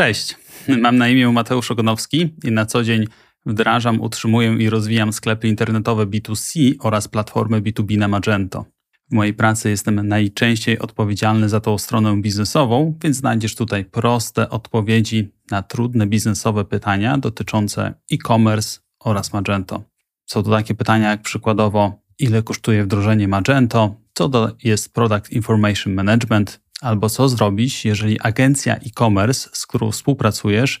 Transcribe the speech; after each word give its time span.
Cześć, 0.00 0.36
mam 0.68 0.96
na 0.96 1.08
imię 1.08 1.28
Mateusz 1.28 1.70
Ogonowski 1.70 2.34
i 2.44 2.52
na 2.52 2.66
co 2.66 2.82
dzień 2.82 3.06
wdrażam, 3.46 4.00
utrzymuję 4.00 4.56
i 4.58 4.70
rozwijam 4.70 5.12
sklepy 5.12 5.48
internetowe 5.48 6.06
B2C 6.06 6.74
oraz 6.78 7.08
platformy 7.08 7.62
B2B 7.62 7.98
na 7.98 8.08
Magento. 8.08 8.64
W 9.10 9.14
mojej 9.14 9.34
pracy 9.34 9.70
jestem 9.70 10.08
najczęściej 10.08 10.78
odpowiedzialny 10.78 11.48
za 11.48 11.60
tą 11.60 11.78
stronę 11.78 12.22
biznesową, 12.22 12.98
więc 13.02 13.16
znajdziesz 13.16 13.54
tutaj 13.54 13.84
proste 13.84 14.50
odpowiedzi 14.50 15.32
na 15.50 15.62
trudne 15.62 16.06
biznesowe 16.06 16.64
pytania 16.64 17.18
dotyczące 17.18 17.94
e-commerce 18.12 18.80
oraz 19.00 19.32
Magento. 19.32 19.82
Są 20.26 20.42
to 20.42 20.50
takie 20.50 20.74
pytania 20.74 21.10
jak 21.10 21.22
przykładowo, 21.22 22.02
ile 22.18 22.42
kosztuje 22.42 22.84
wdrożenie 22.84 23.28
Magento, 23.28 23.94
co 24.14 24.28
to 24.28 24.50
jest 24.64 24.94
Product 24.94 25.32
Information 25.32 25.94
Management, 25.94 26.60
albo 26.80 27.10
co 27.10 27.28
zrobić, 27.28 27.84
jeżeli 27.84 28.20
agencja 28.20 28.76
e-commerce, 28.76 29.48
z 29.52 29.66
którą 29.66 29.90
współpracujesz, 29.90 30.80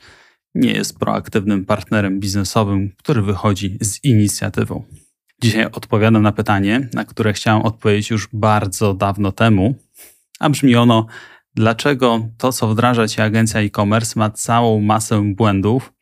nie 0.54 0.72
jest 0.72 0.98
proaktywnym 0.98 1.64
partnerem 1.64 2.20
biznesowym, 2.20 2.92
który 2.96 3.22
wychodzi 3.22 3.78
z 3.80 4.04
inicjatywą. 4.04 4.84
Dzisiaj 5.42 5.64
odpowiadam 5.64 6.22
na 6.22 6.32
pytanie, 6.32 6.88
na 6.94 7.04
które 7.04 7.32
chciałem 7.32 7.62
odpowiedzieć 7.62 8.10
już 8.10 8.28
bardzo 8.32 8.94
dawno 8.94 9.32
temu, 9.32 9.74
a 10.40 10.50
brzmi 10.50 10.76
ono: 10.76 11.06
dlaczego 11.54 12.28
to, 12.38 12.52
co 12.52 12.68
wdraża 12.68 13.08
ci 13.08 13.20
agencja 13.20 13.60
e-commerce, 13.60 14.12
ma 14.16 14.30
całą 14.30 14.80
masę 14.80 15.34
błędów, 15.34 15.92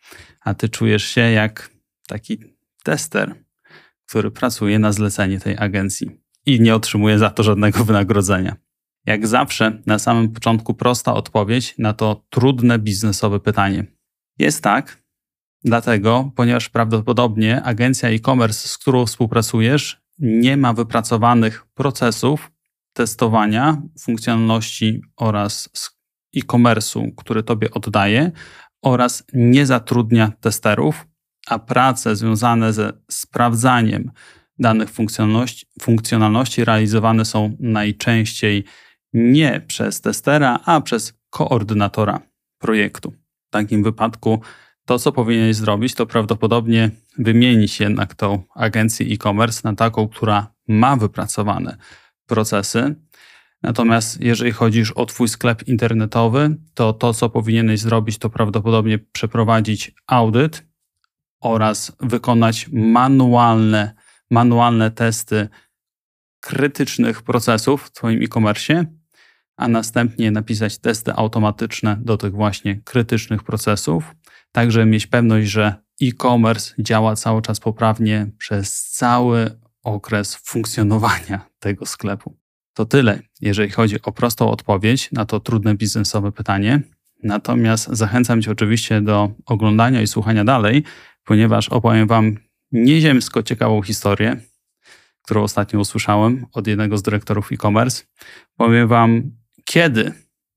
a 0.40 0.54
ty 0.54 0.68
czujesz 0.68 1.04
się 1.04 1.20
jak 1.20 1.70
taki 2.06 2.38
tester, 2.84 3.34
który 4.06 4.30
pracuje 4.30 4.78
na 4.78 4.92
zlecenie 4.92 5.40
tej 5.40 5.58
agencji 5.58 6.10
i 6.46 6.60
nie 6.60 6.74
otrzymuje 6.74 7.18
za 7.18 7.30
to 7.30 7.42
żadnego 7.42 7.84
wynagrodzenia. 7.84 8.56
Jak 9.08 9.26
zawsze, 9.26 9.82
na 9.86 9.98
samym 9.98 10.28
początku 10.28 10.74
prosta 10.74 11.14
odpowiedź 11.14 11.74
na 11.78 11.92
to 11.92 12.24
trudne 12.30 12.78
biznesowe 12.78 13.40
pytanie. 13.40 13.84
Jest 14.38 14.62
tak, 14.62 15.02
dlatego, 15.64 16.32
ponieważ 16.36 16.68
prawdopodobnie 16.68 17.62
agencja 17.62 18.08
e-commerce, 18.08 18.68
z 18.68 18.78
którą 18.78 19.06
współpracujesz, 19.06 20.02
nie 20.18 20.56
ma 20.56 20.72
wypracowanych 20.72 21.66
procesów 21.74 22.50
testowania 22.92 23.82
funkcjonalności 24.00 25.00
oraz 25.16 25.68
e-commerce'u, 26.36 27.14
który 27.16 27.42
tobie 27.42 27.70
oddaje, 27.70 28.32
oraz 28.82 29.24
nie 29.32 29.66
zatrudnia 29.66 30.32
testerów, 30.40 31.06
a 31.46 31.58
prace 31.58 32.16
związane 32.16 32.72
ze 32.72 32.92
sprawdzaniem 33.10 34.10
danych 34.58 34.90
funkcjonalności, 34.90 35.66
funkcjonalności 35.82 36.64
realizowane 36.64 37.24
są 37.24 37.56
najczęściej 37.60 38.64
nie 39.12 39.60
przez 39.66 40.00
testera, 40.00 40.60
a 40.64 40.80
przez 40.80 41.14
koordynatora 41.30 42.20
projektu. 42.58 43.12
W 43.48 43.50
takim 43.50 43.82
wypadku 43.82 44.40
to, 44.84 44.98
co 44.98 45.12
powinieneś 45.12 45.56
zrobić, 45.56 45.94
to 45.94 46.06
prawdopodobnie 46.06 46.90
wymienić 47.18 47.80
jednak 47.80 48.14
tą 48.14 48.42
agencję 48.54 49.06
e-commerce 49.06 49.60
na 49.64 49.74
taką, 49.74 50.08
która 50.08 50.54
ma 50.68 50.96
wypracowane 50.96 51.76
procesy. 52.26 52.94
Natomiast 53.62 54.20
jeżeli 54.20 54.52
chodzi 54.52 54.78
już 54.78 54.92
o 54.92 55.06
Twój 55.06 55.28
sklep 55.28 55.68
internetowy, 55.68 56.56
to 56.74 56.92
to, 56.92 57.14
co 57.14 57.28
powinieneś 57.28 57.80
zrobić, 57.80 58.18
to 58.18 58.30
prawdopodobnie 58.30 58.98
przeprowadzić 58.98 59.94
audyt 60.06 60.64
oraz 61.40 61.92
wykonać 62.00 62.68
manualne, 62.72 63.94
manualne 64.30 64.90
testy 64.90 65.48
krytycznych 66.40 67.22
procesów 67.22 67.82
w 67.82 67.92
Twoim 67.92 68.22
e-commerce, 68.22 68.84
a 69.58 69.68
następnie 69.68 70.30
napisać 70.30 70.78
testy 70.78 71.12
automatyczne 71.12 71.96
do 72.00 72.16
tych 72.16 72.32
właśnie 72.32 72.80
krytycznych 72.84 73.42
procesów, 73.42 74.14
tak 74.52 74.72
żeby 74.72 74.86
mieć 74.86 75.06
pewność, 75.06 75.48
że 75.48 75.74
e-commerce 76.02 76.74
działa 76.78 77.16
cały 77.16 77.42
czas 77.42 77.60
poprawnie 77.60 78.26
przez 78.38 78.90
cały 78.90 79.50
okres 79.82 80.36
funkcjonowania 80.36 81.40
tego 81.58 81.86
sklepu. 81.86 82.36
To 82.74 82.84
tyle, 82.84 83.20
jeżeli 83.40 83.70
chodzi 83.70 84.02
o 84.02 84.12
prostą 84.12 84.50
odpowiedź 84.50 85.12
na 85.12 85.24
to 85.24 85.40
trudne 85.40 85.74
biznesowe 85.74 86.32
pytanie. 86.32 86.80
Natomiast 87.22 87.88
zachęcam 87.88 88.42
Cię 88.42 88.50
oczywiście 88.50 89.00
do 89.00 89.30
oglądania 89.46 90.02
i 90.02 90.06
słuchania 90.06 90.44
dalej, 90.44 90.84
ponieważ 91.24 91.68
opowiem 91.68 92.08
Wam 92.08 92.36
nieziemsko 92.72 93.42
ciekawą 93.42 93.82
historię, 93.82 94.36
którą 95.22 95.42
ostatnio 95.42 95.80
usłyszałem 95.80 96.46
od 96.52 96.66
jednego 96.66 96.98
z 96.98 97.02
dyrektorów 97.02 97.52
e-commerce. 97.52 98.04
Powiem 98.56 98.88
Wam, 98.88 99.37
kiedy 99.68 100.12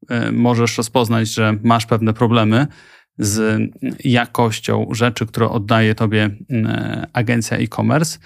e, 0.09 0.31
możesz 0.31 0.77
rozpoznać, 0.77 1.33
że 1.33 1.57
masz 1.63 1.85
pewne 1.85 2.13
problemy 2.13 2.67
z 3.17 3.61
jakością 4.03 4.88
rzeczy, 4.91 5.25
które 5.25 5.49
oddaje 5.49 5.95
Tobie 5.95 6.29
e, 6.51 7.07
agencja 7.13 7.57
e-commerce. 7.57 8.19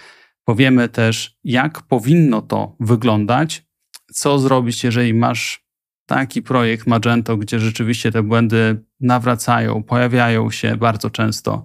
Powiemy 0.43 0.89
też, 0.89 1.37
jak 1.43 1.81
powinno 1.81 2.41
to 2.41 2.75
wyglądać, 2.79 3.65
co 4.13 4.39
zrobić, 4.39 4.83
jeżeli 4.83 5.13
masz 5.13 5.65
taki 6.05 6.41
projekt 6.41 6.87
Magento, 6.87 7.37
gdzie 7.37 7.59
rzeczywiście 7.59 8.11
te 8.11 8.23
błędy 8.23 8.83
nawracają, 8.99 9.83
pojawiają 9.83 10.51
się 10.51 10.75
bardzo 10.77 11.09
często 11.09 11.63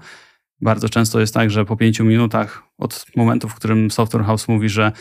bardzo 0.60 0.88
często 0.88 1.20
jest 1.20 1.34
tak, 1.34 1.50
że 1.50 1.64
po 1.64 1.76
pięciu 1.76 2.04
minutach 2.04 2.62
od 2.78 3.06
momentu, 3.16 3.48
w 3.48 3.54
którym 3.54 3.90
Software 3.90 4.24
House 4.24 4.48
mówi, 4.48 4.68
że 4.68 4.92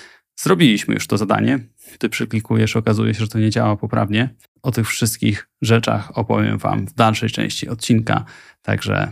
zrobiliśmy 0.42 0.94
już 0.94 1.08
to 1.08 1.18
zadanie, 1.18 1.60
ty 1.98 2.10
przyklikujesz, 2.10 2.76
okazuje 2.76 3.14
się, 3.14 3.20
że 3.20 3.28
to 3.28 3.40
nie 3.40 3.50
działa 3.50 3.76
poprawnie. 3.76 4.30
O 4.62 4.72
tych 4.72 4.88
wszystkich 4.88 5.50
rzeczach 5.62 6.18
opowiem 6.18 6.58
Wam 6.58 6.88
w 6.88 6.94
dalszej 6.94 7.30
części 7.30 7.70
odcinka, 7.70 8.26
także 8.62 9.12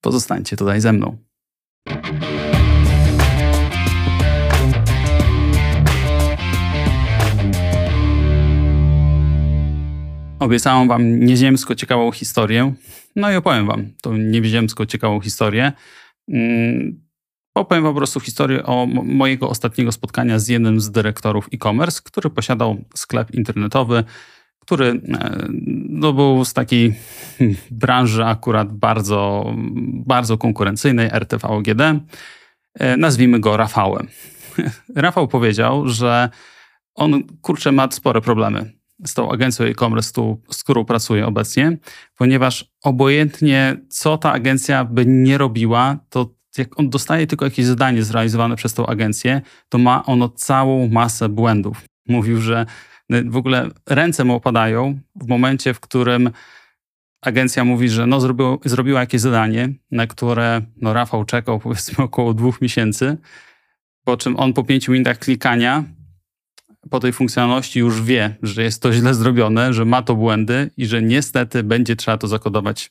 pozostańcie 0.00 0.56
tutaj 0.56 0.80
ze 0.80 0.92
mną. 0.92 1.18
Obiecałem 10.38 10.88
Wam 10.88 11.20
nieziemsko 11.20 11.74
ciekawą 11.74 12.12
historię, 12.12 12.74
no 13.16 13.32
i 13.32 13.34
opowiem 13.34 13.66
Wam 13.66 13.92
tą 14.02 14.16
nieziemsko 14.16 14.86
ciekawą 14.86 15.20
historię. 15.20 15.72
Mm, 16.28 17.07
opowiem 17.58 17.84
po 17.84 17.94
prostu 17.94 18.20
historię 18.20 18.62
o 18.62 18.86
mojego 18.86 19.48
ostatniego 19.48 19.92
spotkania 19.92 20.38
z 20.38 20.48
jednym 20.48 20.80
z 20.80 20.90
dyrektorów 20.90 21.48
e-commerce, 21.52 22.00
który 22.04 22.30
posiadał 22.30 22.84
sklep 22.94 23.34
internetowy, 23.34 24.04
który 24.58 24.86
e, 24.86 25.46
no, 25.88 26.12
był 26.12 26.44
z 26.44 26.52
takiej 26.52 26.94
branży 27.70 28.24
akurat 28.24 28.72
bardzo, 28.72 29.52
bardzo 30.06 30.38
konkurencyjnej, 30.38 31.10
RTV 31.12 31.48
OGD. 31.48 31.80
E, 32.74 32.96
nazwijmy 32.96 33.40
go 33.40 33.56
Rafałem. 33.56 34.08
Rafał 34.96 35.28
powiedział, 35.28 35.88
że 35.88 36.28
on 36.94 37.22
kurczę 37.40 37.72
ma 37.72 37.90
spore 37.90 38.20
problemy 38.20 38.72
z 39.06 39.14
tą 39.14 39.32
agencją 39.32 39.66
e-commerce, 39.66 40.12
z 40.50 40.62
którą 40.62 40.84
pracuję 40.84 41.26
obecnie, 41.26 41.76
ponieważ 42.16 42.64
obojętnie 42.82 43.76
co 43.88 44.18
ta 44.18 44.32
agencja 44.32 44.84
by 44.84 45.06
nie 45.06 45.38
robiła, 45.38 45.98
to 46.08 46.37
jak 46.58 46.80
on 46.80 46.90
dostaje 46.90 47.26
tylko 47.26 47.44
jakieś 47.44 47.66
zadanie 47.66 48.02
zrealizowane 48.02 48.56
przez 48.56 48.74
tą 48.74 48.86
agencję, 48.86 49.40
to 49.68 49.78
ma 49.78 50.04
ono 50.04 50.28
całą 50.28 50.88
masę 50.88 51.28
błędów. 51.28 51.84
Mówił, 52.08 52.40
że 52.40 52.66
w 53.10 53.36
ogóle 53.36 53.68
ręce 53.86 54.24
mu 54.24 54.34
opadają 54.34 55.00
w 55.16 55.28
momencie, 55.28 55.74
w 55.74 55.80
którym 55.80 56.30
agencja 57.22 57.64
mówi, 57.64 57.88
że 57.88 58.06
no, 58.06 58.20
zrobiła 58.64 59.00
jakieś 59.00 59.20
zadanie, 59.20 59.68
na 59.90 60.06
które 60.06 60.62
no, 60.76 60.92
Rafał 60.92 61.24
czekał 61.24 61.58
powiedzmy 61.64 62.04
około 62.04 62.34
dwóch 62.34 62.60
miesięcy, 62.60 63.16
po 64.04 64.16
czym 64.16 64.36
on 64.36 64.52
po 64.52 64.64
pięciu 64.64 64.92
minutach 64.92 65.18
klikania 65.18 65.84
po 66.90 67.00
tej 67.00 67.12
funkcjonalności 67.12 67.78
już 67.78 68.02
wie, 68.02 68.36
że 68.42 68.62
jest 68.62 68.82
to 68.82 68.92
źle 68.92 69.14
zrobione, 69.14 69.72
że 69.72 69.84
ma 69.84 70.02
to 70.02 70.14
błędy 70.14 70.70
i 70.76 70.86
że 70.86 71.02
niestety 71.02 71.62
będzie 71.62 71.96
trzeba 71.96 72.18
to 72.18 72.28
zakodować 72.28 72.90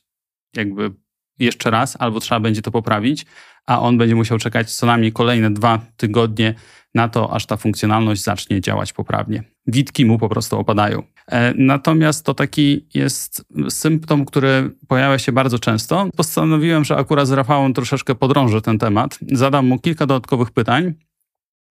jakby 0.56 0.90
jeszcze 1.38 1.70
raz, 1.70 1.96
albo 1.98 2.20
trzeba 2.20 2.40
będzie 2.40 2.62
to 2.62 2.70
poprawić, 2.70 3.26
a 3.66 3.80
on 3.80 3.98
będzie 3.98 4.14
musiał 4.14 4.38
czekać 4.38 4.74
co 4.74 4.86
najmniej 4.86 5.12
kolejne 5.12 5.50
dwa 5.50 5.80
tygodnie 5.96 6.54
na 6.94 7.08
to, 7.08 7.32
aż 7.32 7.46
ta 7.46 7.56
funkcjonalność 7.56 8.22
zacznie 8.22 8.60
działać 8.60 8.92
poprawnie. 8.92 9.42
Witki 9.66 10.04
mu 10.04 10.18
po 10.18 10.28
prostu 10.28 10.58
opadają. 10.58 11.02
E, 11.26 11.54
natomiast 11.56 12.24
to 12.26 12.34
taki 12.34 12.86
jest 12.94 13.44
symptom, 13.68 14.24
który 14.24 14.70
pojawia 14.88 15.18
się 15.18 15.32
bardzo 15.32 15.58
często. 15.58 16.08
Postanowiłem, 16.16 16.84
że 16.84 16.96
akurat 16.96 17.28
z 17.28 17.32
Rafałem 17.32 17.74
troszeczkę 17.74 18.14
podrążę 18.14 18.62
ten 18.62 18.78
temat. 18.78 19.18
Zadam 19.32 19.66
mu 19.66 19.78
kilka 19.78 20.06
dodatkowych 20.06 20.50
pytań, 20.50 20.94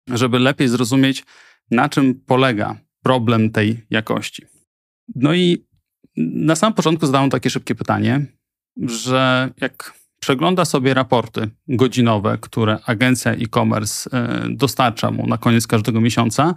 żeby 0.09 0.39
lepiej 0.39 0.67
zrozumieć, 0.67 1.23
na 1.71 1.89
czym 1.89 2.21
polega 2.25 2.75
problem 3.03 3.49
tej 3.49 3.85
jakości. 3.89 4.45
No 5.15 5.33
i 5.33 5.65
na 6.17 6.55
samym 6.55 6.73
początku 6.73 7.05
zadałem 7.05 7.29
takie 7.29 7.49
szybkie 7.49 7.75
pytanie, 7.75 8.25
że 8.77 9.49
jak 9.61 9.93
przegląda 10.19 10.65
sobie 10.65 10.93
raporty 10.93 11.49
godzinowe, 11.67 12.37
które 12.41 12.79
agencja 12.85 13.31
e-commerce 13.31 14.09
e, 14.13 14.45
dostarcza 14.49 15.11
mu 15.11 15.27
na 15.27 15.37
koniec 15.37 15.67
każdego 15.67 16.01
miesiąca, 16.01 16.55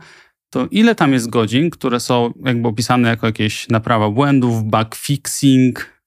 to 0.51 0.67
ile 0.71 0.95
tam 0.95 1.13
jest 1.13 1.31
godzin, 1.31 1.71
które 1.71 2.01
są 2.01 2.33
jakby 2.45 2.69
opisane 2.69 3.09
jako 3.09 3.27
jakieś 3.27 3.69
naprawa 3.69 4.11
błędów, 4.11 4.65
bug 4.65 4.95
fixing, 4.95 6.01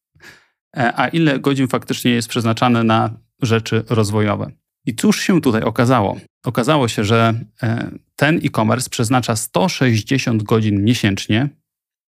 e, 0.77 0.93
a 0.99 1.07
ile 1.07 1.39
godzin 1.39 1.67
faktycznie 1.67 2.11
jest 2.11 2.27
przeznaczane 2.27 2.83
na 2.83 3.09
rzeczy 3.41 3.83
rozwojowe. 3.89 4.51
I 4.85 4.95
cóż 4.95 5.21
się 5.21 5.41
tutaj 5.41 5.63
okazało? 5.63 6.17
Okazało 6.45 6.87
się, 6.87 7.03
że 7.03 7.33
e, 7.63 7.91
ten 8.15 8.39
e-commerce 8.43 8.89
przeznacza 8.89 9.35
160 9.35 10.43
godzin 10.43 10.83
miesięcznie 10.83 11.49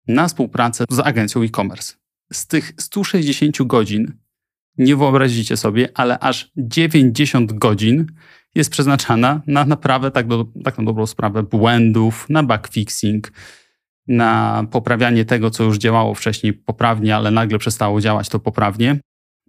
na 0.07 0.27
współpracę 0.27 0.86
z 0.89 1.00
agencją 1.00 1.42
e-commerce. 1.42 1.94
Z 2.33 2.48
tych 2.48 2.74
160 2.80 3.63
godzin, 3.63 4.13
nie 4.77 4.95
wyobrazicie 4.95 5.57
sobie, 5.57 5.89
ale 5.94 6.19
aż 6.19 6.51
90 6.57 7.54
godzin 7.54 8.07
jest 8.56 8.69
przeznaczana 8.72 9.42
na 9.48 9.66
naprawę, 9.66 10.12
tak, 10.12 10.27
do, 10.27 10.45
dobrą 10.77 11.06
sprawę, 11.06 11.44
błędów, 11.44 12.25
na 12.30 12.44
backfixing, 12.44 13.31
na 14.07 14.63
poprawianie 14.72 15.25
tego, 15.25 15.50
co 15.51 15.63
już 15.63 15.77
działało 15.77 16.13
wcześniej 16.13 16.54
poprawnie, 16.54 17.16
ale 17.16 17.31
nagle 17.31 17.60
przestało 17.60 18.01
działać 18.01 18.30
to 18.30 18.39
poprawnie. 18.39 19.00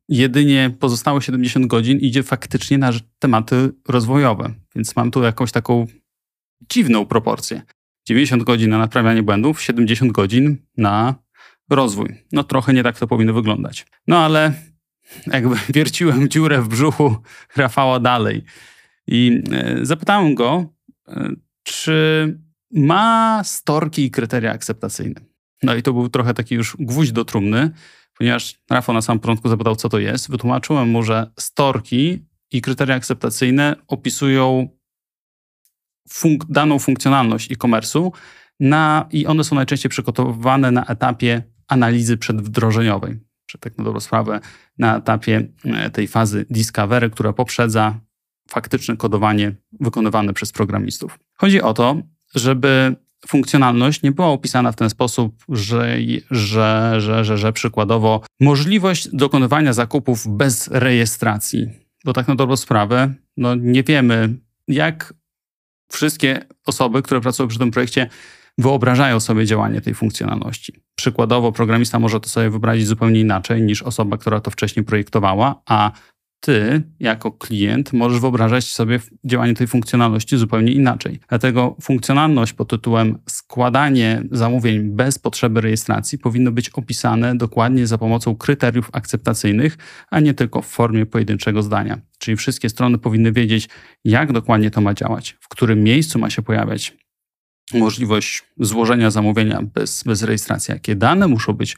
Jedynie 0.08 0.70
pozostałe 0.80 1.22
70 1.22 1.66
godzin 1.66 1.98
idzie 1.98 2.22
faktycznie 2.22 2.78
na 2.78 2.92
tematy 3.18 3.70
rozwojowe, 3.88 4.54
więc 4.74 4.96
mam 4.96 5.10
tu 5.10 5.22
jakąś 5.22 5.52
taką 5.52 5.86
dziwną 6.72 7.06
proporcję. 7.06 7.62
90 8.08 8.42
godzin 8.42 8.70
na 8.70 8.78
naprawianie 8.78 9.22
błędów, 9.22 9.62
70 9.62 10.12
godzin 10.12 10.56
na 10.76 11.14
rozwój. 11.70 12.24
No 12.32 12.44
trochę 12.44 12.74
nie 12.74 12.82
tak 12.82 12.98
to 12.98 13.06
powinno 13.06 13.32
wyglądać. 13.32 13.86
No 14.06 14.18
ale 14.18 14.52
jakby 15.26 15.56
wierciłem 15.74 16.28
dziurę 16.28 16.62
w 16.62 16.68
brzuchu 16.68 17.16
Rafała 17.56 18.00
dalej. 18.00 18.44
I 19.06 19.42
e, 19.52 19.78
zapytałem 19.82 20.34
go, 20.34 20.66
e, 21.08 21.30
czy 21.62 22.38
ma 22.72 23.42
storki 23.44 24.04
i 24.04 24.10
kryteria 24.10 24.52
akceptacyjne. 24.52 25.20
No 25.62 25.74
i 25.74 25.82
to 25.82 25.92
był 25.92 26.08
trochę 26.08 26.34
taki 26.34 26.54
już 26.54 26.76
gwóźdź 26.80 27.12
do 27.12 27.24
trumny, 27.24 27.70
ponieważ 28.18 28.54
Rafał 28.70 28.94
na 28.94 29.02
samym 29.02 29.20
początku 29.20 29.48
zapytał, 29.48 29.76
co 29.76 29.88
to 29.88 29.98
jest. 29.98 30.30
Wytłumaczyłem 30.30 30.88
mu, 30.88 31.02
że 31.02 31.30
storki 31.38 32.26
i 32.50 32.60
kryteria 32.62 32.94
akceptacyjne 32.94 33.76
opisują 33.88 34.68
funk 36.08 36.44
daną 36.48 36.78
funkcjonalność 36.78 37.52
e-commerce'u 37.52 38.12
i 39.10 39.26
one 39.26 39.44
są 39.44 39.56
najczęściej 39.56 39.90
przygotowywane 39.90 40.70
na 40.70 40.84
etapie 40.84 41.42
analizy 41.68 42.16
przedwdrożeniowej, 42.16 43.18
czy 43.46 43.58
tak 43.58 43.78
na 43.78 43.84
dobrą 43.84 44.00
sprawę 44.00 44.40
na 44.78 44.96
etapie 44.96 45.48
e, 45.64 45.90
tej 45.90 46.08
fazy 46.08 46.46
discovery, 46.50 47.10
która 47.10 47.32
poprzedza 47.32 48.00
faktyczne 48.48 48.96
kodowanie 48.96 49.54
wykonywane 49.80 50.32
przez 50.32 50.52
programistów. 50.52 51.18
Chodzi 51.34 51.62
o 51.62 51.74
to, 51.74 52.02
żeby 52.34 52.96
funkcjonalność 53.26 54.02
nie 54.02 54.12
była 54.12 54.28
opisana 54.28 54.72
w 54.72 54.76
ten 54.76 54.90
sposób, 54.90 55.44
że, 55.48 55.98
że, 56.30 56.94
że, 56.98 57.24
że, 57.24 57.38
że 57.38 57.52
przykładowo 57.52 58.22
możliwość 58.40 59.08
dokonywania 59.12 59.72
zakupów 59.72 60.36
bez 60.36 60.68
rejestracji. 60.68 61.70
Bo 62.04 62.12
tak 62.12 62.28
na 62.28 62.34
dobrą 62.34 62.56
sprawę, 62.56 63.14
no 63.36 63.54
nie 63.54 63.82
wiemy, 63.82 64.34
jak 64.68 65.14
wszystkie 65.92 66.44
osoby, 66.66 67.02
które 67.02 67.20
pracują 67.20 67.48
przy 67.48 67.58
tym 67.58 67.70
projekcie, 67.70 68.08
wyobrażają 68.58 69.20
sobie 69.20 69.46
działanie 69.46 69.80
tej 69.80 69.94
funkcjonalności. 69.94 70.72
Przykładowo, 70.96 71.52
programista 71.52 71.98
może 71.98 72.20
to 72.20 72.28
sobie 72.28 72.50
wyobrazić 72.50 72.86
zupełnie 72.86 73.20
inaczej 73.20 73.62
niż 73.62 73.82
osoba, 73.82 74.16
która 74.16 74.40
to 74.40 74.50
wcześniej 74.50 74.84
projektowała, 74.84 75.62
a 75.66 75.92
ty, 76.40 76.82
jako 77.00 77.32
klient, 77.32 77.92
możesz 77.92 78.20
wyobrażać 78.20 78.64
sobie 78.64 79.00
działanie 79.24 79.54
tej 79.54 79.66
funkcjonalności 79.66 80.36
zupełnie 80.36 80.72
inaczej. 80.72 81.20
Dlatego 81.28 81.76
funkcjonalność 81.82 82.52
pod 82.52 82.68
tytułem 82.68 83.18
składanie 83.28 84.22
zamówień 84.30 84.90
bez 84.90 85.18
potrzeby 85.18 85.60
rejestracji 85.60 86.18
powinno 86.18 86.52
być 86.52 86.68
opisane 86.68 87.36
dokładnie 87.36 87.86
za 87.86 87.98
pomocą 87.98 88.36
kryteriów 88.36 88.90
akceptacyjnych, 88.92 89.78
a 90.10 90.20
nie 90.20 90.34
tylko 90.34 90.62
w 90.62 90.66
formie 90.66 91.06
pojedynczego 91.06 91.62
zdania. 91.62 91.98
Czyli 92.18 92.36
wszystkie 92.36 92.68
strony 92.68 92.98
powinny 92.98 93.32
wiedzieć, 93.32 93.68
jak 94.04 94.32
dokładnie 94.32 94.70
to 94.70 94.80
ma 94.80 94.94
działać, 94.94 95.36
w 95.40 95.48
którym 95.48 95.82
miejscu 95.82 96.18
ma 96.18 96.30
się 96.30 96.42
pojawiać 96.42 96.96
możliwość 97.74 98.44
złożenia 98.60 99.10
zamówienia 99.10 99.62
bez, 99.74 100.02
bez 100.02 100.22
rejestracji, 100.22 100.72
jakie 100.72 100.96
dane 100.96 101.28
muszą 101.28 101.52
być 101.52 101.76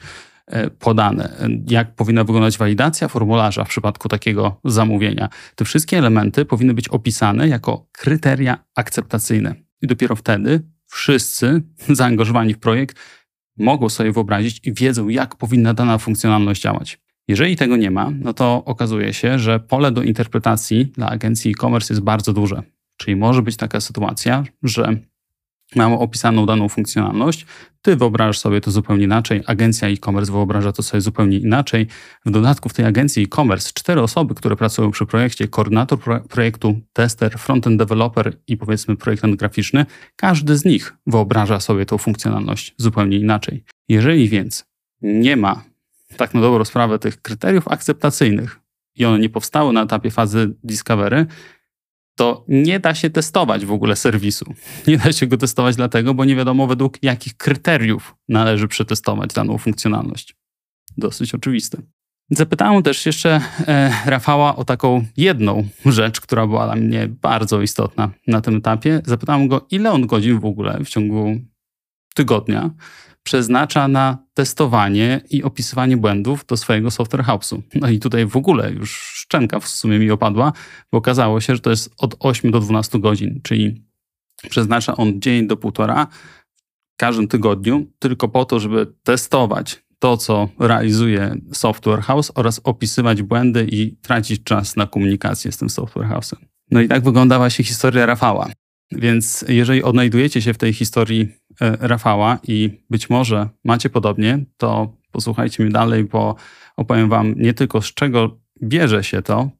E, 0.48 0.70
podane, 0.70 1.48
jak 1.70 1.94
powinna 1.94 2.24
wyglądać 2.24 2.58
walidacja 2.58 3.08
formularza 3.08 3.64
w 3.64 3.68
przypadku 3.68 4.08
takiego 4.08 4.60
zamówienia. 4.64 5.28
Te 5.54 5.64
wszystkie 5.64 5.98
elementy 5.98 6.44
powinny 6.44 6.74
być 6.74 6.88
opisane 6.88 7.48
jako 7.48 7.86
kryteria 7.92 8.64
akceptacyjne. 8.74 9.54
I 9.82 9.86
dopiero 9.86 10.16
wtedy 10.16 10.60
wszyscy 10.86 11.62
zaangażowani 11.88 12.54
w 12.54 12.58
projekt 12.58 12.98
mogą 13.56 13.88
sobie 13.88 14.12
wyobrazić 14.12 14.60
i 14.64 14.72
wiedzą, 14.72 15.08
jak 15.08 15.36
powinna 15.36 15.74
dana 15.74 15.98
funkcjonalność 15.98 16.62
działać. 16.62 16.98
Jeżeli 17.28 17.56
tego 17.56 17.76
nie 17.76 17.90
ma, 17.90 18.10
no 18.10 18.34
to 18.34 18.64
okazuje 18.64 19.14
się, 19.14 19.38
że 19.38 19.60
pole 19.60 19.92
do 19.92 20.02
interpretacji 20.02 20.86
dla 20.86 21.08
agencji 21.08 21.50
e-commerce 21.50 21.94
jest 21.94 22.04
bardzo 22.04 22.32
duże. 22.32 22.62
Czyli 22.96 23.16
może 23.16 23.42
być 23.42 23.56
taka 23.56 23.80
sytuacja, 23.80 24.44
że 24.62 24.96
mamy 25.76 25.98
opisaną 25.98 26.46
daną 26.46 26.68
funkcjonalność, 26.68 27.46
ty 27.82 27.96
wyobrażasz 27.96 28.38
sobie 28.38 28.60
to 28.60 28.70
zupełnie 28.70 29.04
inaczej, 29.04 29.42
agencja 29.46 29.88
e-commerce 29.88 30.32
wyobraża 30.32 30.72
to 30.72 30.82
sobie 30.82 31.00
zupełnie 31.00 31.38
inaczej. 31.38 31.86
W 32.26 32.30
dodatku 32.30 32.68
w 32.68 32.74
tej 32.74 32.84
agencji 32.84 33.22
e-commerce 33.22 33.70
cztery 33.74 34.02
osoby, 34.02 34.34
które 34.34 34.56
pracują 34.56 34.90
przy 34.90 35.06
projekcie, 35.06 35.48
koordynator 35.48 35.98
projektu, 36.28 36.80
tester, 36.92 37.38
frontend 37.38 37.78
developer 37.78 38.36
i 38.46 38.56
powiedzmy 38.56 38.96
projektant 38.96 39.36
graficzny, 39.36 39.86
każdy 40.16 40.56
z 40.56 40.64
nich 40.64 40.94
wyobraża 41.06 41.60
sobie 41.60 41.86
tą 41.86 41.98
funkcjonalność 41.98 42.74
zupełnie 42.76 43.18
inaczej. 43.18 43.64
Jeżeli 43.88 44.28
więc 44.28 44.64
nie 45.02 45.36
ma 45.36 45.64
tak 46.16 46.34
na 46.34 46.40
dobrą 46.40 46.64
sprawę 46.64 46.98
tych 46.98 47.22
kryteriów 47.22 47.68
akceptacyjnych 47.68 48.60
i 48.94 49.04
one 49.04 49.18
nie 49.18 49.28
powstały 49.28 49.72
na 49.72 49.82
etapie 49.82 50.10
fazy 50.10 50.54
discovery, 50.64 51.26
to 52.18 52.44
nie 52.48 52.80
da 52.80 52.94
się 52.94 53.10
testować 53.10 53.66
w 53.66 53.72
ogóle 53.72 53.96
serwisu. 53.96 54.54
Nie 54.86 54.98
da 54.98 55.12
się 55.12 55.26
go 55.26 55.36
testować 55.36 55.76
dlatego, 55.76 56.14
bo 56.14 56.24
nie 56.24 56.36
wiadomo 56.36 56.66
według 56.66 57.02
jakich 57.02 57.36
kryteriów 57.36 58.14
należy 58.28 58.68
przetestować 58.68 59.32
daną 59.32 59.58
funkcjonalność. 59.58 60.36
Dosyć 60.96 61.34
oczywiste. 61.34 61.82
Zapytałem 62.30 62.82
też 62.82 63.06
jeszcze 63.06 63.40
e, 63.68 63.92
Rafała 64.06 64.56
o 64.56 64.64
taką 64.64 65.04
jedną 65.16 65.68
rzecz, 65.86 66.20
która 66.20 66.46
była 66.46 66.66
dla 66.66 66.76
mnie 66.76 67.08
bardzo 67.08 67.62
istotna 67.62 68.10
na 68.26 68.40
tym 68.40 68.56
etapie. 68.56 69.02
Zapytałem 69.06 69.48
go, 69.48 69.66
ile 69.70 69.92
on 69.92 70.06
godzin 70.06 70.40
w 70.40 70.44
ogóle 70.44 70.78
w 70.84 70.88
ciągu 70.88 71.40
tygodnia 72.14 72.70
przeznacza 73.28 73.88
na 73.88 74.18
testowanie 74.34 75.20
i 75.30 75.42
opisywanie 75.42 75.96
błędów 75.96 76.46
do 76.46 76.56
swojego 76.56 76.90
software 76.90 77.24
house'u. 77.24 77.62
No 77.74 77.88
i 77.88 77.98
tutaj 77.98 78.26
w 78.26 78.36
ogóle 78.36 78.72
już 78.72 78.90
szczęka 78.92 79.60
w 79.60 79.68
sumie 79.68 79.98
mi 79.98 80.10
opadła, 80.10 80.52
bo 80.92 80.98
okazało 80.98 81.40
się, 81.40 81.54
że 81.54 81.60
to 81.60 81.70
jest 81.70 81.90
od 81.98 82.16
8 82.18 82.50
do 82.50 82.60
12 82.60 82.98
godzin, 82.98 83.40
czyli 83.42 83.84
przeznacza 84.50 84.96
on 84.96 85.20
dzień 85.20 85.46
do 85.46 85.56
półtora 85.56 86.06
w 86.94 86.96
każdym 86.96 87.28
tygodniu 87.28 87.86
tylko 87.98 88.28
po 88.28 88.44
to, 88.44 88.60
żeby 88.60 88.86
testować 89.02 89.82
to, 89.98 90.16
co 90.16 90.48
realizuje 90.58 91.36
software 91.52 92.00
house 92.00 92.32
oraz 92.34 92.60
opisywać 92.64 93.22
błędy 93.22 93.66
i 93.70 93.96
tracić 93.96 94.44
czas 94.44 94.76
na 94.76 94.86
komunikację 94.86 95.52
z 95.52 95.56
tym 95.56 95.70
software 95.70 96.08
house'em. 96.08 96.36
No 96.70 96.80
i 96.80 96.88
tak 96.88 97.04
wyglądała 97.04 97.50
się 97.50 97.64
historia 97.64 98.06
Rafała. 98.06 98.50
Więc 98.92 99.44
jeżeli 99.48 99.82
odnajdujecie 99.82 100.42
się 100.42 100.54
w 100.54 100.58
tej 100.58 100.72
historii 100.72 101.28
e, 101.60 101.76
Rafała 101.80 102.38
i 102.48 102.84
być 102.90 103.10
może 103.10 103.48
macie 103.64 103.90
podobnie, 103.90 104.44
to 104.56 104.96
posłuchajcie 105.12 105.62
mnie 105.62 105.72
dalej, 105.72 106.04
bo 106.04 106.34
opowiem 106.76 107.08
wam 107.08 107.34
nie 107.36 107.54
tylko 107.54 107.82
z 107.82 107.94
czego 107.94 108.38
bierze 108.62 109.04
się 109.04 109.22
to, 109.22 109.50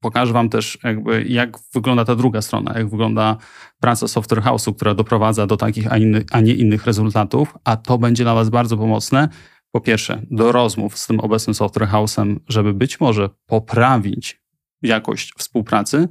pokażę 0.00 0.32
wam 0.32 0.48
też 0.48 0.78
jakby 0.84 1.24
jak 1.28 1.58
wygląda 1.74 2.04
ta 2.04 2.16
druga 2.16 2.42
strona, 2.42 2.78
jak 2.78 2.88
wygląda 2.88 3.36
praca 3.80 4.08
software 4.08 4.42
house'u, 4.42 4.74
która 4.74 4.94
doprowadza 4.94 5.46
do 5.46 5.56
takich, 5.56 5.92
a, 5.92 5.96
inny, 5.96 6.24
a 6.30 6.40
nie 6.40 6.54
innych 6.54 6.86
rezultatów, 6.86 7.54
a 7.64 7.76
to 7.76 7.98
będzie 7.98 8.24
dla 8.24 8.34
was 8.34 8.48
bardzo 8.50 8.76
pomocne. 8.76 9.28
Po 9.72 9.80
pierwsze, 9.80 10.22
do 10.30 10.52
rozmów 10.52 10.98
z 10.98 11.06
tym 11.06 11.20
obecnym 11.20 11.54
software 11.54 11.88
house'em, 11.88 12.36
żeby 12.48 12.74
być 12.74 13.00
może 13.00 13.30
poprawić 13.46 14.40
jakość 14.82 15.32
współpracy, 15.38 16.08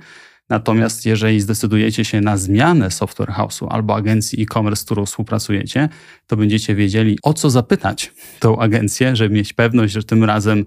Natomiast 0.49 1.05
jeżeli 1.05 1.41
zdecydujecie 1.41 2.05
się 2.05 2.21
na 2.21 2.37
zmianę 2.37 2.91
software 2.91 3.29
house'u 3.29 3.67
albo 3.69 3.95
agencji 3.95 4.43
e-commerce, 4.43 4.81
z 4.81 4.85
którą 4.85 5.05
współpracujecie, 5.05 5.89
to 6.27 6.37
będziecie 6.37 6.75
wiedzieli, 6.75 7.17
o 7.23 7.33
co 7.33 7.49
zapytać 7.49 8.13
tą 8.39 8.59
agencję, 8.59 9.15
żeby 9.15 9.35
mieć 9.35 9.53
pewność, 9.53 9.93
że 9.93 10.03
tym 10.03 10.23
razem 10.23 10.65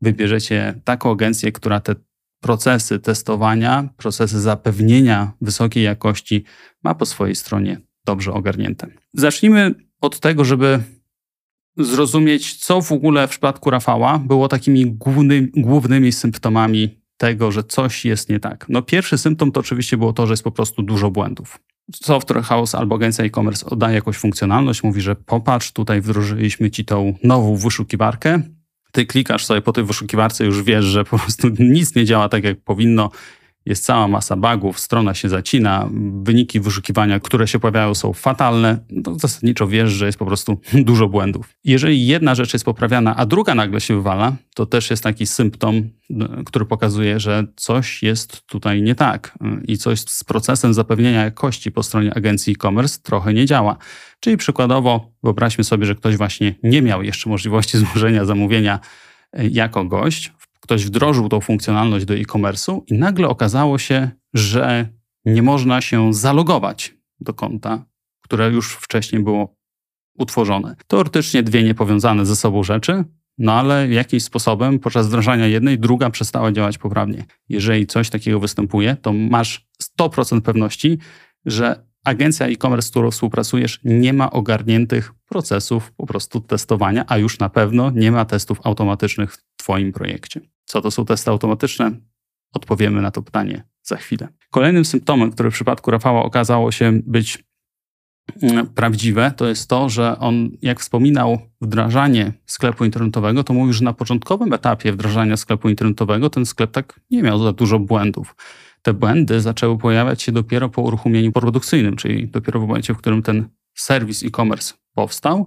wybierzecie 0.00 0.80
taką 0.84 1.12
agencję, 1.12 1.52
która 1.52 1.80
te 1.80 1.94
procesy 2.40 2.98
testowania, 2.98 3.88
procesy 3.96 4.40
zapewnienia 4.40 5.32
wysokiej 5.40 5.84
jakości 5.84 6.44
ma 6.82 6.94
po 6.94 7.06
swojej 7.06 7.36
stronie 7.36 7.80
dobrze 8.04 8.32
ogarnięte. 8.32 8.86
Zacznijmy 9.14 9.74
od 10.00 10.20
tego, 10.20 10.44
żeby 10.44 10.82
zrozumieć, 11.76 12.54
co 12.54 12.82
w 12.82 12.92
ogóle 12.92 13.26
w 13.26 13.30
przypadku 13.30 13.70
Rafała 13.70 14.18
było 14.18 14.48
takimi 14.48 14.86
głównymi, 14.86 15.48
głównymi 15.56 16.12
symptomami 16.12 17.00
tego, 17.16 17.52
że 17.52 17.64
coś 17.64 18.04
jest 18.04 18.28
nie 18.28 18.40
tak? 18.40 18.66
No 18.68 18.82
pierwszy 18.82 19.18
symptom 19.18 19.52
to 19.52 19.60
oczywiście 19.60 19.96
było 19.96 20.12
to, 20.12 20.26
że 20.26 20.32
jest 20.32 20.44
po 20.44 20.50
prostu 20.50 20.82
dużo 20.82 21.10
błędów. 21.10 21.58
Software 21.94 22.42
House 22.42 22.74
albo 22.74 22.94
agencja 22.94 23.24
e-commerce 23.24 23.66
oddaje 23.66 23.94
jakąś 23.94 24.16
funkcjonalność, 24.16 24.82
mówi, 24.82 25.00
że 25.00 25.16
popatrz, 25.16 25.72
tutaj 25.72 26.00
wdrożyliśmy 26.00 26.70
ci 26.70 26.84
tą 26.84 27.14
nową 27.22 27.56
wyszukiwarkę, 27.56 28.42
ty 28.92 29.06
klikasz 29.06 29.44
sobie 29.44 29.60
po 29.60 29.72
tej 29.72 29.84
wyszukiwarce, 29.84 30.44
już 30.44 30.62
wiesz, 30.62 30.84
że 30.84 31.04
po 31.04 31.18
prostu 31.18 31.48
nic 31.58 31.94
nie 31.94 32.04
działa 32.04 32.28
tak, 32.28 32.44
jak 32.44 32.60
powinno 32.60 33.10
jest 33.66 33.84
cała 33.84 34.08
masa 34.08 34.36
bugów, 34.36 34.80
strona 34.80 35.14
się 35.14 35.28
zacina, 35.28 35.88
wyniki 36.22 36.60
wyszukiwania, 36.60 37.20
które 37.20 37.48
się 37.48 37.58
pojawiają, 37.58 37.94
są 37.94 38.12
fatalne, 38.12 38.78
to 39.04 39.14
zasadniczo 39.14 39.68
wiesz, 39.68 39.92
że 39.92 40.06
jest 40.06 40.18
po 40.18 40.26
prostu 40.26 40.60
dużo 40.74 41.08
błędów. 41.08 41.48
Jeżeli 41.64 42.06
jedna 42.06 42.34
rzecz 42.34 42.52
jest 42.52 42.64
poprawiana, 42.64 43.16
a 43.16 43.26
druga 43.26 43.54
nagle 43.54 43.80
się 43.80 43.94
wywala, 43.94 44.32
to 44.54 44.66
też 44.66 44.90
jest 44.90 45.02
taki 45.02 45.26
symptom, 45.26 45.90
który 46.46 46.64
pokazuje, 46.64 47.20
że 47.20 47.44
coś 47.56 48.02
jest 48.02 48.46
tutaj 48.46 48.82
nie 48.82 48.94
tak 48.94 49.38
i 49.68 49.78
coś 49.78 50.00
z 50.00 50.24
procesem 50.24 50.74
zapewnienia 50.74 51.24
jakości 51.24 51.72
po 51.72 51.82
stronie 51.82 52.14
agencji 52.14 52.52
e-commerce 52.52 52.98
trochę 53.02 53.34
nie 53.34 53.46
działa. 53.46 53.76
Czyli 54.20 54.36
przykładowo 54.36 55.12
wyobraźmy 55.22 55.64
sobie, 55.64 55.86
że 55.86 55.94
ktoś 55.94 56.16
właśnie 56.16 56.54
nie 56.62 56.82
miał 56.82 57.02
jeszcze 57.02 57.30
możliwości 57.30 57.78
złożenia 57.86 58.24
zamówienia 58.24 58.80
e, 59.32 59.46
jako 59.46 59.84
gość, 59.84 60.32
ktoś 60.66 60.86
wdrożył 60.86 61.28
tą 61.28 61.40
funkcjonalność 61.40 62.04
do 62.04 62.14
e-commerce'u 62.14 62.82
i 62.86 62.94
nagle 62.94 63.28
okazało 63.28 63.78
się, 63.78 64.10
że 64.34 64.88
nie 65.24 65.42
można 65.42 65.80
się 65.80 66.14
zalogować 66.14 66.94
do 67.20 67.34
konta, 67.34 67.84
które 68.22 68.50
już 68.50 68.72
wcześniej 68.72 69.22
było 69.22 69.56
utworzone. 70.18 70.76
Teoretycznie 70.86 71.42
dwie 71.42 71.62
niepowiązane 71.62 72.26
ze 72.26 72.36
sobą 72.36 72.62
rzeczy, 72.62 73.04
no 73.38 73.52
ale 73.52 73.88
jakimś 73.88 74.22
sposobem 74.22 74.78
podczas 74.78 75.06
wdrażania 75.06 75.46
jednej, 75.46 75.78
druga 75.78 76.10
przestała 76.10 76.52
działać 76.52 76.78
poprawnie. 76.78 77.24
Jeżeli 77.48 77.86
coś 77.86 78.10
takiego 78.10 78.40
występuje, 78.40 78.96
to 79.02 79.12
masz 79.12 79.66
100% 80.00 80.40
pewności, 80.40 80.98
że 81.44 81.86
agencja 82.04 82.46
e-commerce, 82.46 82.88
z 82.88 82.90
którą 82.90 83.10
współpracujesz, 83.10 83.80
nie 83.84 84.12
ma 84.12 84.30
ogarniętych 84.30 85.12
procesów 85.28 85.92
po 85.92 86.06
prostu 86.06 86.40
testowania, 86.40 87.04
a 87.08 87.18
już 87.18 87.38
na 87.38 87.48
pewno 87.48 87.90
nie 87.90 88.12
ma 88.12 88.24
testów 88.24 88.58
automatycznych 88.64 89.34
w 89.34 89.38
Twoim 89.56 89.92
projekcie. 89.92 90.40
Co 90.66 90.80
to 90.80 90.90
są 90.90 91.04
testy 91.04 91.30
automatyczne? 91.30 91.90
Odpowiemy 92.52 93.02
na 93.02 93.10
to 93.10 93.22
pytanie 93.22 93.64
za 93.82 93.96
chwilę. 93.96 94.28
Kolejnym 94.50 94.84
symptomem, 94.84 95.32
który 95.32 95.50
w 95.50 95.54
przypadku 95.54 95.90
Rafała 95.90 96.22
okazało 96.22 96.72
się 96.72 97.00
być 97.06 97.44
mm, 98.42 98.66
prawdziwe, 98.66 99.32
to 99.36 99.48
jest 99.48 99.68
to, 99.68 99.88
że 99.88 100.18
on, 100.18 100.50
jak 100.62 100.80
wspominał 100.80 101.38
wdrażanie 101.60 102.32
sklepu 102.46 102.84
internetowego, 102.84 103.44
to 103.44 103.54
mówił, 103.54 103.72
że 103.72 103.84
na 103.84 103.92
początkowym 103.92 104.52
etapie 104.52 104.92
wdrażania 104.92 105.36
sklepu 105.36 105.68
internetowego 105.68 106.30
ten 106.30 106.46
sklep 106.46 106.70
tak 106.70 107.00
nie 107.10 107.22
miał 107.22 107.38
za 107.38 107.52
dużo 107.52 107.78
błędów. 107.78 108.36
Te 108.82 108.94
błędy 108.94 109.40
zaczęły 109.40 109.78
pojawiać 109.78 110.22
się 110.22 110.32
dopiero 110.32 110.68
po 110.68 110.82
uruchomieniu 110.82 111.32
produkcyjnym, 111.32 111.96
czyli 111.96 112.28
dopiero 112.28 112.60
w 112.60 112.66
momencie, 112.66 112.94
w 112.94 112.98
którym 112.98 113.22
ten 113.22 113.48
serwis 113.74 114.22
e-commerce 114.22 114.74
powstał, 114.94 115.46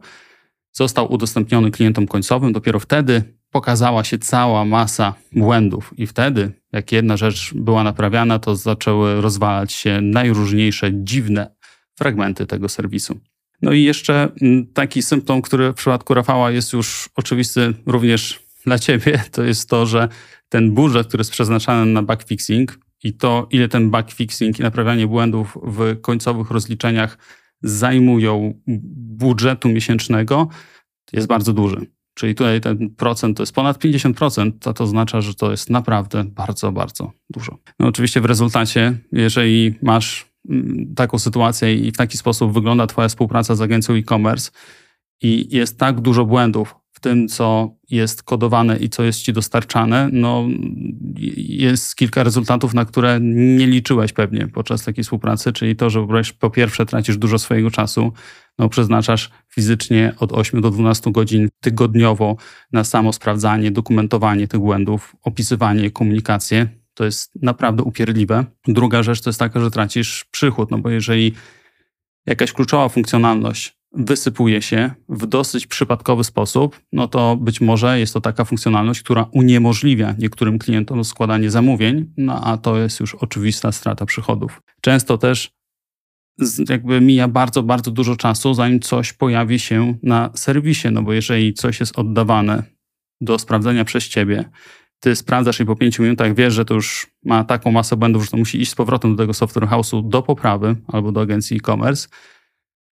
został 0.71 1.13
udostępniony 1.13 1.71
klientom 1.71 2.07
końcowym, 2.07 2.53
dopiero 2.53 2.79
wtedy 2.79 3.38
pokazała 3.51 4.03
się 4.03 4.18
cała 4.18 4.65
masa 4.65 5.13
błędów, 5.32 5.94
i 5.98 6.08
wtedy, 6.08 6.51
jak 6.72 6.91
jedna 6.91 7.18
rzecz 7.18 7.53
była 7.56 7.84
naprawiana, 7.84 8.39
to 8.39 8.56
zaczęły 8.56 9.22
rozwalać 9.22 9.74
się 9.74 10.01
najróżniejsze 10.01 10.89
dziwne 10.94 11.56
fragmenty 11.98 12.46
tego 12.46 12.70
serwisu. 12.70 13.20
No 13.62 13.72
i 13.74 13.84
jeszcze 13.84 14.32
mm, 14.41 14.68
taki 14.74 15.01
symptom, 15.01 15.41
który 15.41 15.72
w 15.72 15.75
przypadku 15.75 16.13
Rafała 16.13 16.51
jest 16.51 16.74
już 16.74 17.10
oczywisty 17.15 17.74
również 17.86 18.39
dla 18.65 18.79
ciebie, 18.79 19.24
to 19.32 19.44
jest 19.44 19.70
to, 19.70 19.86
że 19.86 20.08
ten 20.50 20.72
budżet, 20.72 21.08
który 21.08 21.22
jest 21.22 21.32
przeznaczany 21.32 21.91
na 21.91 22.03
backfixing 22.03 22.79
i 23.03 23.13
to, 23.13 23.48
ile 23.51 23.68
ten 23.68 23.89
backfixing 23.89 24.60
i 24.60 24.63
naprawianie 24.63 25.08
błędów 25.08 25.58
w 25.63 26.01
końcowych 26.01 26.51
rozliczeniach 26.51 27.18
zajmują 27.62 28.62
budżetu 29.18 29.70
miesięcznego, 29.70 30.48
jest 31.13 31.27
bardzo 31.27 31.53
duży. 31.53 31.86
Czyli 32.19 32.35
tutaj 32.35 32.61
ten 32.61 32.89
procent 32.89 33.38
to 33.38 33.43
jest 33.43 33.55
ponad 33.55 33.77
50%, 33.77 34.51
to, 34.59 34.73
to 34.73 34.83
oznacza, 34.83 35.21
że 35.21 35.33
to 35.33 35.51
jest 35.51 35.69
naprawdę 35.69 36.23
bardzo, 36.23 36.71
bardzo 36.71 37.11
dużo. 37.29 37.57
No 37.79 37.88
oczywiście 37.88 38.21
w 38.21 38.25
rezultacie, 38.25 38.97
jeżeli 39.11 39.73
masz 39.81 40.25
mm, 40.49 40.93
taką 40.95 41.19
sytuację 41.19 41.75
i 41.75 41.91
w 41.91 41.97
taki 41.97 42.17
sposób 42.17 42.53
wygląda 42.53 42.88
Twoja 42.88 43.07
współpraca 43.07 43.55
z 43.55 43.61
agencją 43.61 43.95
e-commerce 43.95 44.51
i 45.21 45.55
jest 45.55 45.77
tak 45.77 46.01
dużo 46.01 46.25
błędów 46.25 46.75
w 47.00 47.01
tym, 47.01 47.27
co 47.27 47.75
jest 47.89 48.24
kodowane 48.24 48.77
i 48.77 48.89
co 48.89 49.03
jest 49.03 49.22
Ci 49.22 49.34
dostarczane, 49.34 50.10
no 50.12 50.48
jest 51.38 51.96
kilka 51.96 52.24
rezultatów, 52.24 52.74
na 52.74 52.86
które 52.86 53.20
nie 53.22 53.68
liczyłeś 53.68 54.13
pewnie 54.13 54.48
podczas 54.48 54.84
takiej 54.84 55.03
współpracy, 55.03 55.53
czyli 55.53 55.75
to, 55.75 55.89
że 55.89 56.06
po 56.39 56.50
pierwsze 56.50 56.86
tracisz 56.86 57.18
dużo 57.18 57.39
swojego 57.39 57.72
czasu, 57.72 58.13
no, 58.58 58.70
przeznaczasz 58.70 59.29
fizycznie 59.50 60.13
od 60.20 60.34
8 60.34 60.62
do 60.62 60.72
12 60.72 61.12
godzin 61.12 61.50
tygodniowo 61.60 62.36
na 62.72 62.84
samo 62.84 63.13
sprawdzanie, 63.13 63.72
dokumentowanie 63.72 64.48
tych 64.48 64.60
błędów, 64.60 65.15
opisywanie, 65.24 65.91
komunikację. 65.91 66.68
To 66.94 67.06
jest 67.06 67.32
naprawdę 67.41 67.84
upierdliwe. 67.84 68.46
Druga 68.68 69.03
rzecz 69.03 69.22
to 69.22 69.29
jest 69.29 69.39
taka, 69.39 69.60
że 69.60 69.72
tracisz 69.72 70.25
przychód, 70.32 70.72
no 70.72 70.77
bo 70.77 70.89
jeżeli 70.89 71.34
jakaś 72.25 72.53
kluczowa 72.53 72.89
funkcjonalność 72.89 73.78
wysypuje 73.91 74.62
się 74.62 74.91
w 75.10 75.25
dosyć 75.25 75.67
przypadkowy 75.67 76.24
sposób, 76.24 76.79
no 76.91 77.08
to 77.08 77.36
być 77.36 77.62
może 77.62 78.00
jest 78.00 78.13
to 78.13 78.22
taka 78.22 78.46
funkcjonalność, 78.46 79.01
która 79.01 79.25
uniemożliwia 79.31 80.15
niektórym 80.19 80.60
klientom 80.60 81.03
składanie 81.03 81.51
zamówień, 81.51 82.13
no 82.17 82.43
a 82.43 82.58
to 82.58 82.77
jest 82.77 83.00
już 83.00 83.15
oczywista 83.15 83.72
strata 83.72 84.05
przychodów. 84.05 84.62
Często 84.81 85.17
też 85.17 85.51
jakby 86.69 87.01
mija 87.01 87.27
bardzo, 87.27 87.63
bardzo 87.63 87.91
dużo 87.91 88.15
czasu, 88.15 88.53
zanim 88.53 88.79
coś 88.79 89.13
pojawi 89.13 89.60
się 89.60 89.98
na 90.03 90.29
serwisie, 90.36 90.88
no 90.91 91.03
bo 91.03 91.13
jeżeli 91.13 91.53
coś 91.53 91.79
jest 91.79 92.00
oddawane 92.00 92.63
do 93.22 93.39
sprawdzenia 93.39 93.86
przez 93.86 94.08
ciebie, 94.08 94.50
ty 95.00 95.15
sprawdzasz 95.15 95.60
i 95.60 95.65
po 95.65 95.75
pięciu 95.75 96.03
minutach 96.03 96.36
wiesz, 96.36 96.53
że 96.53 96.65
to 96.65 96.74
już 96.74 97.08
ma 97.25 97.43
taką 97.43 97.72
masę 97.72 97.98
błędów, 97.98 98.24
że 98.24 98.31
to 98.31 98.38
musi 98.38 98.62
iść 98.62 98.72
z 98.72 98.75
powrotem 98.75 99.15
do 99.15 99.24
tego 99.24 99.34
software 99.34 99.67
house'u 99.67 100.10
do 100.10 100.22
poprawy 100.22 100.75
albo 100.88 101.12
do 101.12 101.22
agencji 101.22 101.58
e-commerce, 101.58 102.08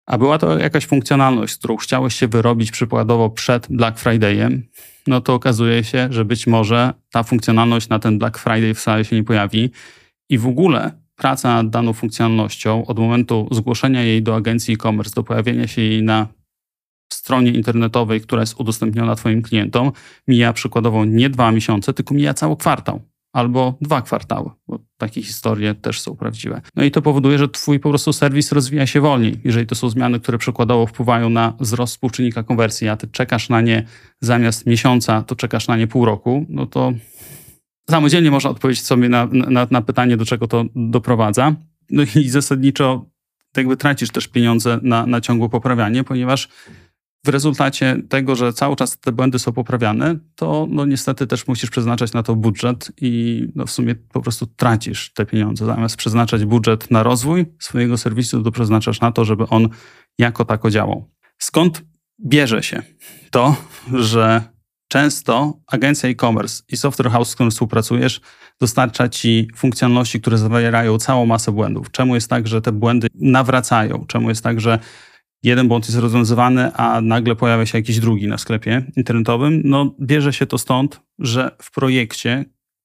a 0.07 0.19
była 0.19 0.39
to 0.39 0.59
jakaś 0.59 0.87
funkcjonalność, 0.87 1.57
którą 1.57 1.77
chciałeś 1.77 2.15
się 2.15 2.29
wyrobić 2.29 2.71
przykładowo 2.71 3.31
przed 3.31 3.67
Black 3.71 3.99
Friday'em, 3.99 4.61
no 5.07 5.21
to 5.21 5.35
okazuje 5.35 5.85
się, 5.85 6.09
że 6.11 6.25
być 6.25 6.47
może 6.47 6.93
ta 7.11 7.23
funkcjonalność 7.23 7.89
na 7.89 7.99
ten 7.99 8.19
Black 8.19 8.39
Friday 8.39 8.75
wcale 8.75 9.05
się 9.05 9.17
nie 9.17 9.25
pojawi. 9.25 9.71
I 10.29 10.39
w 10.39 10.47
ogóle 10.47 10.93
praca 11.17 11.55
nad 11.55 11.71
daną 11.71 11.93
funkcjonalnością 11.93 12.87
od 12.87 12.99
momentu 12.99 13.49
zgłoszenia 13.51 14.03
jej 14.03 14.23
do 14.23 14.37
agencji 14.37 14.75
e-commerce, 14.75 15.15
do 15.15 15.23
pojawienia 15.23 15.67
się 15.67 15.83
jej 15.83 16.03
na 16.03 16.27
stronie 17.13 17.51
internetowej, 17.51 18.21
która 18.21 18.41
jest 18.41 18.61
udostępniona 18.61 19.15
Twoim 19.15 19.43
klientom, 19.43 19.93
mija 20.29 20.53
przykładowo 20.53 21.05
nie 21.05 21.31
dwa 21.31 21.53
miesiące, 21.53 21.93
tylko 21.93 22.15
mija 22.15 22.35
cały 22.35 22.57
kwartał 22.57 23.01
albo 23.37 23.79
dwa 23.81 24.03
kwartały, 24.03 24.51
bo 24.69 24.79
takie 24.99 25.23
historie 25.23 25.75
też 25.75 26.01
są 26.01 26.17
prawdziwe. 26.17 26.61
No 26.77 26.85
i 26.85 26.91
to 26.91 27.03
powoduje, 27.03 27.39
że 27.39 27.49
Twój 27.49 27.81
po 27.81 27.89
prostu 27.89 28.13
serwis 28.13 28.53
rozwija 28.53 28.87
się 28.87 29.01
wolniej. 29.01 29.41
Jeżeli 29.45 29.67
to 29.67 29.75
są 29.75 29.91
zmiany, 29.91 30.21
które 30.21 30.39
przykładowo 30.39 30.87
wpływają 30.87 31.31
na 31.31 31.53
wzrost 31.61 31.93
współczynnika 31.93 32.43
konwersji, 32.43 32.89
a 32.89 32.97
Ty 32.97 33.09
czekasz 33.09 33.49
na 33.49 33.61
nie 33.61 33.87
zamiast 34.21 34.67
miesiąca, 34.67 35.23
to 35.23 35.37
czekasz 35.37 35.69
na 35.69 35.77
nie 35.77 35.87
pół 35.87 36.05
roku, 36.05 36.47
no 36.49 36.67
to 36.67 36.93
samodzielnie 37.91 38.31
można 38.31 38.51
odpowiedzieć 38.51 38.85
sobie 38.85 39.09
na, 39.09 39.29
na, 39.33 39.67
na 39.71 39.83
pytanie, 39.83 40.17
do 40.17 40.25
czego 40.25 40.49
to 40.49 40.65
doprowadza. 40.75 41.55
No 41.91 42.03
i 42.17 42.29
zasadniczo 42.29 43.07
jakby 43.57 43.77
tracisz 43.77 44.11
też 44.11 44.29
pieniądze 44.29 44.81
na, 44.83 45.07
na 45.07 45.21
ciągłe 45.21 45.49
poprawianie, 45.49 46.05
ponieważ 46.05 46.49
w 47.27 47.29
rezultacie 47.29 47.97
tego, 48.09 48.37
że 48.37 48.53
cały 48.53 48.77
czas 48.77 48.99
te 48.99 49.13
błędy 49.13 49.39
są 49.39 49.53
poprawiane, 49.53 50.17
to 50.35 50.67
no 50.71 50.87
niestety 50.87 51.27
też 51.27 51.47
musisz 51.47 51.71
przeznaczać 51.71 52.13
na 52.13 52.23
to 52.23 52.37
budżet 52.37 52.93
i 53.01 53.43
no 53.55 53.67
w 53.67 53.71
sumie 53.71 53.95
po 53.95 54.21
prostu 54.21 54.47
tracisz 54.47 55.13
te 55.13 55.27
pieniądze. 55.27 55.67
Zamiast 55.67 55.97
przeznaczać 55.97 56.45
budżet 56.45 56.91
na 56.91 57.03
rozwój 57.03 57.47
swojego 57.59 57.99
serwisu, 57.99 58.43
to 58.43 58.51
przeznaczasz 58.51 59.01
na 59.01 59.13
to, 59.13 59.25
żeby 59.25 59.47
on 59.47 59.69
jako 60.19 60.45
tako 60.45 60.71
działał. 60.71 61.11
Skąd 61.39 61.83
bierze 62.27 62.63
się 62.63 62.83
to, 63.31 63.57
że 63.93 64.43
często 64.89 65.61
agencja 65.67 66.09
e-commerce 66.09 66.63
i 66.69 66.77
software 66.77 67.11
house, 67.11 67.29
z 67.29 67.35
którym 67.35 67.51
współpracujesz, 67.51 68.21
dostarcza 68.61 69.09
ci 69.09 69.49
funkcjonalności, 69.57 70.21
które 70.21 70.39
zawierają 70.39 70.99
całą 70.99 71.27
masę 71.27 71.53
błędów. 71.53 71.91
Czemu 71.91 72.15
jest 72.15 72.31
tak, 72.31 72.47
że 72.47 72.63
te 72.63 72.73
błędy 72.73 73.09
nawracają? 73.15 74.05
Czemu 74.09 74.29
jest 74.29 74.45
tak, 74.45 74.61
że 74.61 74.79
jeden 75.47 75.69
błąd 75.69 75.87
jest 75.87 75.99
rozwiązywany, 75.99 76.75
a 76.75 77.01
nagle 77.01 77.37
pojawia 77.37 77.67
się 77.67 77.79
jakiś 77.79 78.01
drugi 78.01 78.29
na 78.29 78.39
sklepie 78.39 78.87
internetowym? 78.97 79.63
No, 79.65 79.95
bierze 80.01 80.33
się 80.33 80.47
to 80.47 80.59
stąd, 80.59 81.01
że 81.19 81.57
w 81.63 81.71
projekcie, 81.71 82.45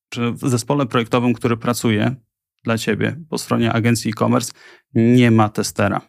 czy 0.09 0.31
w 0.31 0.49
zespole 0.49 0.85
projektowym, 0.85 1.33
który 1.33 1.57
pracuje 1.57 2.15
dla 2.63 2.77
ciebie 2.77 3.15
po 3.29 3.37
stronie 3.37 3.73
agencji 3.73 4.11
e-commerce, 4.11 4.51
nie 4.93 5.31
ma 5.31 5.49
testera. 5.49 6.01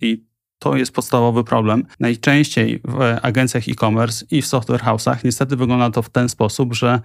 I 0.00 0.28
to 0.58 0.76
jest 0.76 0.92
podstawowy 0.92 1.44
problem. 1.44 1.84
Najczęściej 2.00 2.80
w 2.84 3.18
agencjach 3.22 3.68
e-commerce 3.68 4.26
i 4.30 4.42
w 4.42 4.46
software 4.46 4.80
house'ach 4.80 5.16
niestety 5.24 5.56
wygląda 5.56 5.90
to 5.90 6.02
w 6.02 6.10
ten 6.10 6.28
sposób, 6.28 6.74
że 6.74 7.00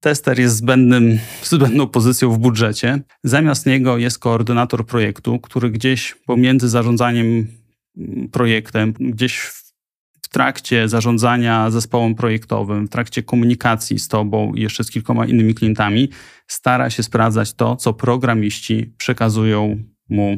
tester 0.00 0.40
jest 0.40 0.56
zbędnym, 0.56 1.18
zbędną 1.42 1.86
pozycją 1.86 2.32
w 2.32 2.38
budżecie. 2.38 3.00
Zamiast 3.24 3.66
niego 3.66 3.98
jest 3.98 4.18
koordynator 4.18 4.86
projektu, 4.86 5.40
który 5.40 5.70
gdzieś 5.70 6.14
pomiędzy 6.26 6.68
zarządzaniem 6.68 7.61
projektem, 8.32 8.92
gdzieś 9.00 9.38
w 10.22 10.28
trakcie 10.28 10.88
zarządzania 10.88 11.70
zespołem 11.70 12.14
projektowym, 12.14 12.86
w 12.86 12.90
trakcie 12.90 13.22
komunikacji 13.22 13.98
z 13.98 14.08
tobą 14.08 14.54
i 14.54 14.60
jeszcze 14.62 14.84
z 14.84 14.90
kilkoma 14.90 15.26
innymi 15.26 15.54
klientami, 15.54 16.08
stara 16.46 16.90
się 16.90 17.02
sprawdzać 17.02 17.54
to, 17.54 17.76
co 17.76 17.92
programiści 17.92 18.92
przekazują 18.96 19.84
mu 20.08 20.36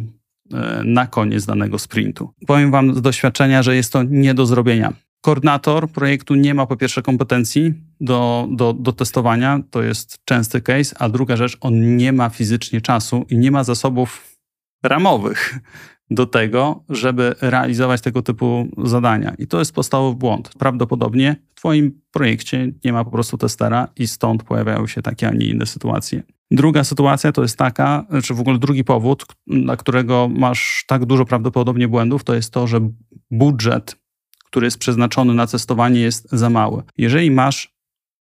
e, 0.52 0.82
na 0.84 1.06
koniec 1.06 1.46
danego 1.46 1.78
sprintu. 1.78 2.30
Powiem 2.46 2.70
Wam 2.70 2.94
z 2.94 3.02
doświadczenia, 3.02 3.62
że 3.62 3.76
jest 3.76 3.92
to 3.92 4.02
nie 4.02 4.34
do 4.34 4.46
zrobienia. 4.46 4.92
Koordynator 5.20 5.88
projektu 5.88 6.34
nie 6.34 6.54
ma 6.54 6.66
po 6.66 6.76
pierwsze 6.76 7.02
kompetencji 7.02 7.74
do, 8.00 8.48
do, 8.50 8.72
do 8.72 8.92
testowania, 8.92 9.60
to 9.70 9.82
jest 9.82 10.18
częsty 10.24 10.60
case, 10.60 10.96
a 10.98 11.08
druga 11.08 11.36
rzecz, 11.36 11.56
on 11.60 11.96
nie 11.96 12.12
ma 12.12 12.28
fizycznie 12.28 12.80
czasu 12.80 13.26
i 13.30 13.38
nie 13.38 13.50
ma 13.50 13.64
zasobów 13.64 14.36
ramowych 14.82 15.58
do 16.10 16.26
tego, 16.26 16.84
żeby 16.88 17.34
realizować 17.40 18.00
tego 18.00 18.22
typu 18.22 18.68
zadania. 18.78 19.34
I 19.38 19.46
to 19.46 19.58
jest 19.58 19.74
podstawowy 19.74 20.16
błąd. 20.16 20.50
Prawdopodobnie 20.58 21.36
w 21.54 21.54
Twoim 21.54 22.00
projekcie 22.12 22.72
nie 22.84 22.92
ma 22.92 23.04
po 23.04 23.10
prostu 23.10 23.38
testera 23.38 23.88
i 23.96 24.06
stąd 24.06 24.42
pojawiają 24.42 24.86
się 24.86 25.02
takie, 25.02 25.28
a 25.28 25.30
nie 25.30 25.46
inne 25.46 25.66
sytuacje. 25.66 26.22
Druga 26.50 26.84
sytuacja 26.84 27.32
to 27.32 27.42
jest 27.42 27.58
taka, 27.58 28.06
czy 28.24 28.34
w 28.34 28.40
ogóle 28.40 28.58
drugi 28.58 28.84
powód, 28.84 29.26
dla 29.46 29.76
którego 29.76 30.28
masz 30.28 30.84
tak 30.86 31.04
dużo 31.04 31.24
prawdopodobnie 31.24 31.88
błędów, 31.88 32.24
to 32.24 32.34
jest 32.34 32.50
to, 32.50 32.66
że 32.66 32.88
budżet, 33.30 33.96
który 34.44 34.66
jest 34.66 34.78
przeznaczony 34.78 35.34
na 35.34 35.46
testowanie, 35.46 36.00
jest 36.00 36.30
za 36.32 36.50
mały. 36.50 36.82
Jeżeli 36.98 37.30
masz 37.30 37.74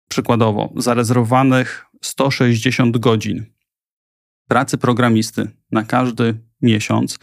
przykładowo 0.08 0.72
zarezerwowanych 0.76 1.86
160 2.02 2.98
godzin 2.98 3.46
pracy 4.48 4.78
programisty 4.78 5.50
na 5.72 5.84
każdy 5.84 6.40
miesiąc, 6.62 7.18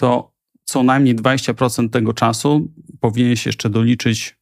to 0.00 0.32
co 0.64 0.82
najmniej 0.82 1.16
20% 1.16 1.90
tego 1.90 2.12
czasu 2.12 2.72
powinieneś 3.00 3.46
jeszcze 3.46 3.70
doliczyć 3.70 4.38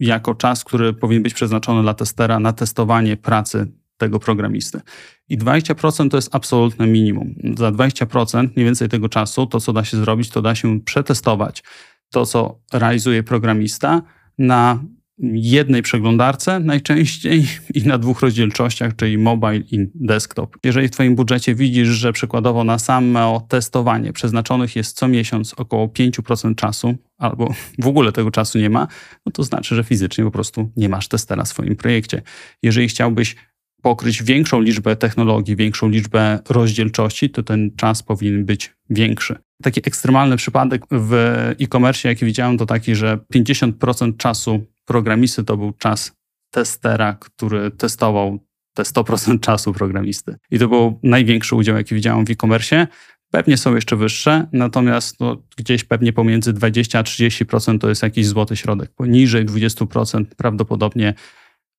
jako 0.00 0.34
czas, 0.34 0.64
który 0.64 0.92
powinien 0.92 1.22
być 1.22 1.34
przeznaczony 1.34 1.82
dla 1.82 1.94
testera 1.94 2.40
na 2.40 2.52
testowanie 2.52 3.16
pracy 3.16 3.72
tego 3.96 4.18
programisty. 4.18 4.80
I 5.28 5.38
20% 5.38 6.10
to 6.10 6.16
jest 6.16 6.34
absolutne 6.34 6.86
minimum. 6.86 7.34
Za 7.58 7.72
20% 7.72 8.48
mniej 8.56 8.66
więcej 8.66 8.88
tego 8.88 9.08
czasu 9.08 9.46
to, 9.46 9.60
co 9.60 9.72
da 9.72 9.84
się 9.84 9.96
zrobić, 9.96 10.30
to 10.30 10.42
da 10.42 10.54
się 10.54 10.80
przetestować 10.80 11.64
to, 12.10 12.26
co 12.26 12.60
realizuje 12.72 13.22
programista 13.22 14.02
na 14.38 14.84
jednej 15.32 15.82
przeglądarce 15.82 16.60
najczęściej 16.60 17.46
i 17.74 17.82
na 17.82 17.98
dwóch 17.98 18.20
rozdzielczościach, 18.20 18.96
czyli 18.96 19.18
mobile 19.18 19.56
i 19.56 19.90
desktop. 19.94 20.56
Jeżeli 20.64 20.88
w 20.88 20.90
Twoim 20.90 21.14
budżecie 21.14 21.54
widzisz, 21.54 21.88
że 21.88 22.12
przykładowo 22.12 22.64
na 22.64 22.78
samo 22.78 23.46
testowanie 23.48 24.12
przeznaczonych 24.12 24.76
jest 24.76 24.96
co 24.96 25.08
miesiąc 25.08 25.54
około 25.54 25.86
5% 25.86 26.54
czasu, 26.54 26.94
albo 27.18 27.54
w 27.78 27.86
ogóle 27.86 28.12
tego 28.12 28.30
czasu 28.30 28.58
nie 28.58 28.70
ma, 28.70 28.88
no 29.26 29.32
to 29.32 29.42
znaczy, 29.42 29.74
że 29.74 29.84
fizycznie 29.84 30.24
po 30.24 30.30
prostu 30.30 30.72
nie 30.76 30.88
masz 30.88 31.08
testera 31.08 31.44
w 31.44 31.48
swoim 31.48 31.76
projekcie. 31.76 32.22
Jeżeli 32.62 32.88
chciałbyś 32.88 33.36
pokryć 33.82 34.22
większą 34.22 34.60
liczbę 34.60 34.96
technologii, 34.96 35.56
większą 35.56 35.88
liczbę 35.88 36.38
rozdzielczości, 36.48 37.30
to 37.30 37.42
ten 37.42 37.70
czas 37.76 38.02
powinien 38.02 38.44
być 38.44 38.74
większy. 38.90 39.36
Taki 39.62 39.80
ekstremalny 39.84 40.36
przypadek 40.36 40.82
w 40.90 41.14
e-commerce, 41.60 42.08
jaki 42.08 42.24
widziałem, 42.24 42.58
to 42.58 42.66
taki, 42.66 42.94
że 42.94 43.18
50% 43.34 44.16
czasu 44.16 44.66
programisty 44.88 45.44
to 45.44 45.56
był 45.56 45.72
czas 45.72 46.12
testera, 46.50 47.14
który 47.14 47.70
testował 47.70 48.38
te 48.74 48.82
100% 48.82 49.40
czasu 49.48 49.72
programisty. 49.72 50.36
I 50.50 50.58
to 50.58 50.68
był 50.68 51.00
największy 51.02 51.56
udział, 51.56 51.76
jaki 51.76 51.94
widziałem 51.94 52.26
w 52.26 52.30
e-commerce. 52.30 52.86
Pewnie 53.30 53.56
są 53.56 53.74
jeszcze 53.74 53.96
wyższe, 53.96 54.46
natomiast 54.52 55.20
no, 55.20 55.42
gdzieś 55.56 55.84
pewnie 55.84 56.12
pomiędzy 56.12 56.52
20 56.52 56.98
a 56.98 57.02
30% 57.02 57.78
to 57.78 57.88
jest 57.88 58.02
jakiś 58.02 58.26
złoty 58.26 58.56
środek. 58.56 58.90
Poniżej 58.94 59.46
20% 59.46 60.24
prawdopodobnie 60.36 61.14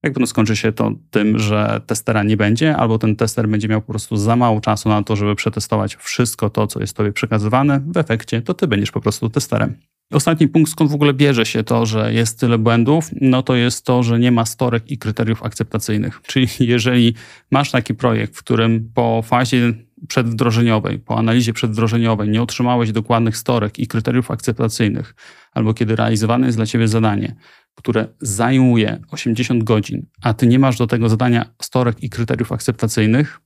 jakby 0.03 0.19
no 0.19 0.27
skończy 0.27 0.55
się 0.55 0.71
to 0.71 0.91
tym, 1.09 1.39
że 1.39 1.81
testera 1.85 2.23
nie 2.23 2.37
będzie, 2.37 2.77
albo 2.77 2.99
ten 2.99 3.15
tester 3.15 3.49
będzie 3.49 3.67
miał 3.67 3.81
po 3.81 3.87
prostu 3.87 4.17
za 4.17 4.35
mało 4.35 4.61
czasu 4.61 4.89
na 4.89 5.03
to, 5.03 5.15
żeby 5.15 5.35
przetestować 5.35 5.95
wszystko 5.95 6.49
to, 6.49 6.67
co 6.67 6.79
jest 6.79 6.97
tobie 6.97 7.11
przekazywane. 7.11 7.79
W 7.79 7.97
efekcie 7.97 8.41
to 8.41 8.53
ty 8.53 8.67
będziesz 8.67 8.91
po 8.91 9.01
prostu 9.01 9.29
testerem. 9.29 9.75
Ostatni 10.13 10.47
punkt, 10.47 10.71
skąd 10.71 10.91
w 10.91 10.93
ogóle 10.93 11.13
bierze 11.13 11.45
się 11.45 11.63
to, 11.63 11.85
że 11.85 12.13
jest 12.13 12.39
tyle 12.39 12.57
błędów, 12.57 13.09
no 13.21 13.43
to 13.43 13.55
jest 13.55 13.85
to, 13.85 14.03
że 14.03 14.19
nie 14.19 14.31
ma 14.31 14.45
storek 14.45 14.91
i 14.91 14.97
kryteriów 14.97 15.43
akceptacyjnych. 15.43 16.21
Czyli 16.27 16.47
jeżeli 16.59 17.13
masz 17.51 17.71
taki 17.71 17.93
projekt, 17.93 18.35
w 18.35 18.39
którym 18.39 18.91
po 18.93 19.21
fazie 19.21 19.73
przedwdrożeniowej, 20.07 20.99
po 20.99 21.17
analizie 21.17 21.53
przedwdrożeniowej 21.53 22.29
nie 22.29 22.41
otrzymałeś 22.41 22.91
dokładnych 22.91 23.37
storek 23.37 23.79
i 23.79 23.87
kryteriów 23.87 24.31
akceptacyjnych, 24.31 25.15
albo 25.51 25.73
kiedy 25.73 25.95
realizowane 25.95 26.45
jest 26.45 26.57
dla 26.57 26.65
ciebie 26.65 26.87
zadanie, 26.87 27.35
które 27.75 28.07
zajmuje 28.19 29.01
80 29.11 29.63
godzin, 29.63 30.05
a 30.21 30.33
ty 30.33 30.47
nie 30.47 30.59
masz 30.59 30.77
do 30.77 30.87
tego 30.87 31.09
zadania 31.09 31.45
storek 31.61 32.03
i 32.03 32.09
kryteriów 32.09 32.51
akceptacyjnych, 32.51 33.39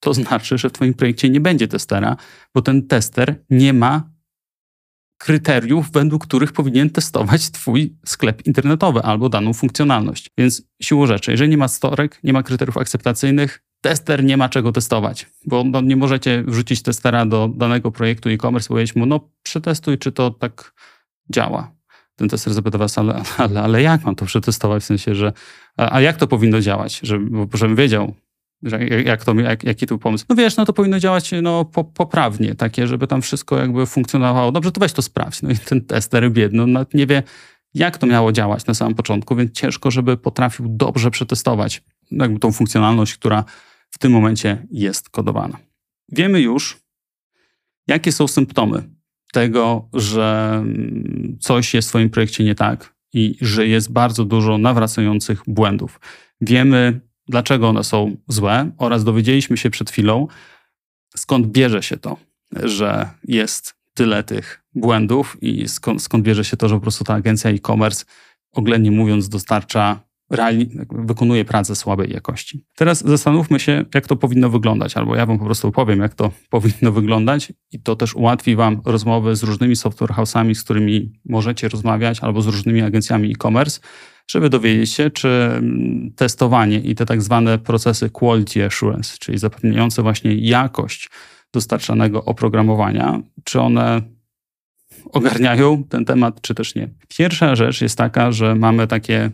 to 0.00 0.14
znaczy, 0.14 0.58
że 0.58 0.68
w 0.68 0.72
twoim 0.72 0.94
projekcie 0.94 1.30
nie 1.30 1.40
będzie 1.40 1.68
testera, 1.68 2.16
bo 2.54 2.62
ten 2.62 2.86
tester 2.86 3.34
nie 3.50 3.72
ma 3.72 4.13
kryteriów, 5.18 5.92
według 5.92 6.26
których 6.26 6.52
powinien 6.52 6.90
testować 6.90 7.50
Twój 7.50 7.96
sklep 8.06 8.46
internetowy 8.46 9.02
albo 9.02 9.28
daną 9.28 9.52
funkcjonalność. 9.52 10.30
Więc 10.38 10.62
siłą 10.82 11.06
rzeczy, 11.06 11.30
jeżeli 11.30 11.50
nie 11.50 11.56
ma 11.56 11.68
storek, 11.68 12.20
nie 12.24 12.32
ma 12.32 12.42
kryteriów 12.42 12.76
akceptacyjnych, 12.76 13.62
tester 13.80 14.24
nie 14.24 14.36
ma 14.36 14.48
czego 14.48 14.72
testować, 14.72 15.26
bo 15.46 15.64
no, 15.64 15.80
nie 15.80 15.96
możecie 15.96 16.42
wrzucić 16.46 16.82
testera 16.82 17.26
do 17.26 17.48
danego 17.56 17.90
projektu 17.90 18.28
e-commerce 18.28 18.66
i 18.66 18.68
powiedzieć 18.68 18.96
mu, 18.96 19.06
no 19.06 19.30
przetestuj, 19.42 19.98
czy 19.98 20.12
to 20.12 20.30
tak 20.30 20.74
działa. 21.30 21.74
Ten 22.16 22.28
tester 22.28 22.54
zapyta 22.54 22.78
was, 22.78 22.98
ale, 22.98 23.22
ale, 23.38 23.62
ale 23.62 23.82
jak 23.82 24.04
mam 24.04 24.14
to 24.14 24.26
przetestować, 24.26 24.82
w 24.82 24.86
sensie, 24.86 25.14
że 25.14 25.32
a, 25.76 25.94
a 25.94 26.00
jak 26.00 26.16
to 26.16 26.26
powinno 26.26 26.60
działać, 26.60 27.00
żeby, 27.02 27.56
żebym 27.56 27.76
wiedział, 27.76 28.14
jak 29.04 29.24
to, 29.24 29.34
jak, 29.34 29.64
jaki 29.64 29.86
to 29.86 29.98
pomysł? 29.98 30.24
No 30.28 30.36
wiesz, 30.36 30.56
no 30.56 30.64
to 30.64 30.72
powinno 30.72 31.00
działać 31.00 31.30
no, 31.42 31.64
po, 31.64 31.84
poprawnie, 31.84 32.54
takie, 32.54 32.86
żeby 32.86 33.06
tam 33.06 33.22
wszystko 33.22 33.58
jakby 33.58 33.86
funkcjonowało. 33.86 34.52
Dobrze, 34.52 34.72
to 34.72 34.80
weź 34.80 34.92
to 34.92 35.02
sprawdź. 35.02 35.42
No 35.42 35.50
i 35.50 35.58
ten 35.58 35.80
tester 35.80 36.32
biedny 36.32 36.66
no, 36.66 36.86
nie 36.94 37.06
wie, 37.06 37.22
jak 37.74 37.98
to 37.98 38.06
miało 38.06 38.32
działać 38.32 38.66
na 38.66 38.74
samym 38.74 38.94
początku, 38.94 39.36
więc 39.36 39.52
ciężko, 39.52 39.90
żeby 39.90 40.16
potrafił 40.16 40.66
dobrze 40.68 41.10
przetestować 41.10 41.82
jakby 42.10 42.38
tą 42.38 42.52
funkcjonalność, 42.52 43.14
która 43.14 43.44
w 43.90 43.98
tym 43.98 44.12
momencie 44.12 44.66
jest 44.70 45.10
kodowana. 45.10 45.58
Wiemy 46.12 46.40
już, 46.40 46.80
jakie 47.86 48.12
są 48.12 48.28
symptomy 48.28 48.82
tego, 49.32 49.88
że 49.92 50.52
mm, 50.56 51.36
coś 51.40 51.74
jest 51.74 51.88
w 51.88 51.90
Twoim 51.90 52.10
projekcie 52.10 52.44
nie 52.44 52.54
tak 52.54 52.94
i 53.12 53.36
że 53.40 53.66
jest 53.66 53.92
bardzo 53.92 54.24
dużo 54.24 54.58
nawracających 54.58 55.42
błędów. 55.46 56.00
Wiemy, 56.40 57.00
dlaczego 57.28 57.68
one 57.68 57.84
są 57.84 58.16
złe 58.28 58.70
oraz 58.78 59.04
dowiedzieliśmy 59.04 59.56
się 59.56 59.70
przed 59.70 59.90
chwilą, 59.90 60.28
skąd 61.16 61.46
bierze 61.46 61.82
się 61.82 61.96
to, 61.96 62.16
że 62.62 63.08
jest 63.24 63.74
tyle 63.94 64.22
tych 64.22 64.64
błędów 64.74 65.36
i 65.40 65.68
skąd, 65.68 66.02
skąd 66.02 66.24
bierze 66.24 66.44
się 66.44 66.56
to, 66.56 66.68
że 66.68 66.74
po 66.74 66.80
prostu 66.80 67.04
ta 67.04 67.14
agencja 67.14 67.50
e-commerce, 67.50 68.04
oględnie 68.52 68.90
mówiąc, 68.90 69.28
dostarcza 69.28 70.00
reali- 70.32 70.86
wykonuje 70.90 71.44
pracę 71.44 71.76
słabej 71.76 72.12
jakości. 72.12 72.64
Teraz 72.76 73.04
zastanówmy 73.04 73.60
się, 73.60 73.84
jak 73.94 74.06
to 74.06 74.16
powinno 74.16 74.50
wyglądać, 74.50 74.96
albo 74.96 75.16
ja 75.16 75.26
wam 75.26 75.38
po 75.38 75.44
prostu 75.44 75.72
powiem, 75.72 76.00
jak 76.00 76.14
to 76.14 76.30
powinno 76.50 76.92
wyglądać 76.92 77.52
i 77.72 77.80
to 77.80 77.96
też 77.96 78.14
ułatwi 78.14 78.56
wam 78.56 78.82
rozmowy 78.84 79.36
z 79.36 79.42
różnymi 79.42 79.76
software 79.76 80.10
house'ami, 80.10 80.54
z 80.54 80.64
którymi 80.64 81.12
możecie 81.24 81.68
rozmawiać, 81.68 82.20
albo 82.20 82.42
z 82.42 82.46
różnymi 82.46 82.82
agencjami 82.82 83.30
e-commerce, 83.30 83.80
żeby 84.30 84.50
dowiedzieć 84.50 84.92
się, 84.92 85.10
czy 85.10 85.28
mm, 85.28 86.12
testowanie 86.16 86.78
i 86.78 86.94
te 86.94 87.06
tak 87.06 87.22
zwane 87.22 87.58
procesy 87.58 88.10
quality 88.10 88.64
assurance, 88.64 89.16
czyli 89.18 89.38
zapewniające 89.38 90.02
właśnie 90.02 90.34
jakość 90.34 91.10
dostarczanego 91.52 92.24
oprogramowania, 92.24 93.20
czy 93.44 93.60
one 93.60 94.02
ogarniają 95.12 95.84
ten 95.84 96.04
temat, 96.04 96.40
czy 96.40 96.54
też 96.54 96.74
nie. 96.74 96.88
Pierwsza 97.08 97.56
rzecz 97.56 97.80
jest 97.80 97.98
taka, 97.98 98.32
że 98.32 98.54
mamy 98.54 98.86
takie 98.86 99.30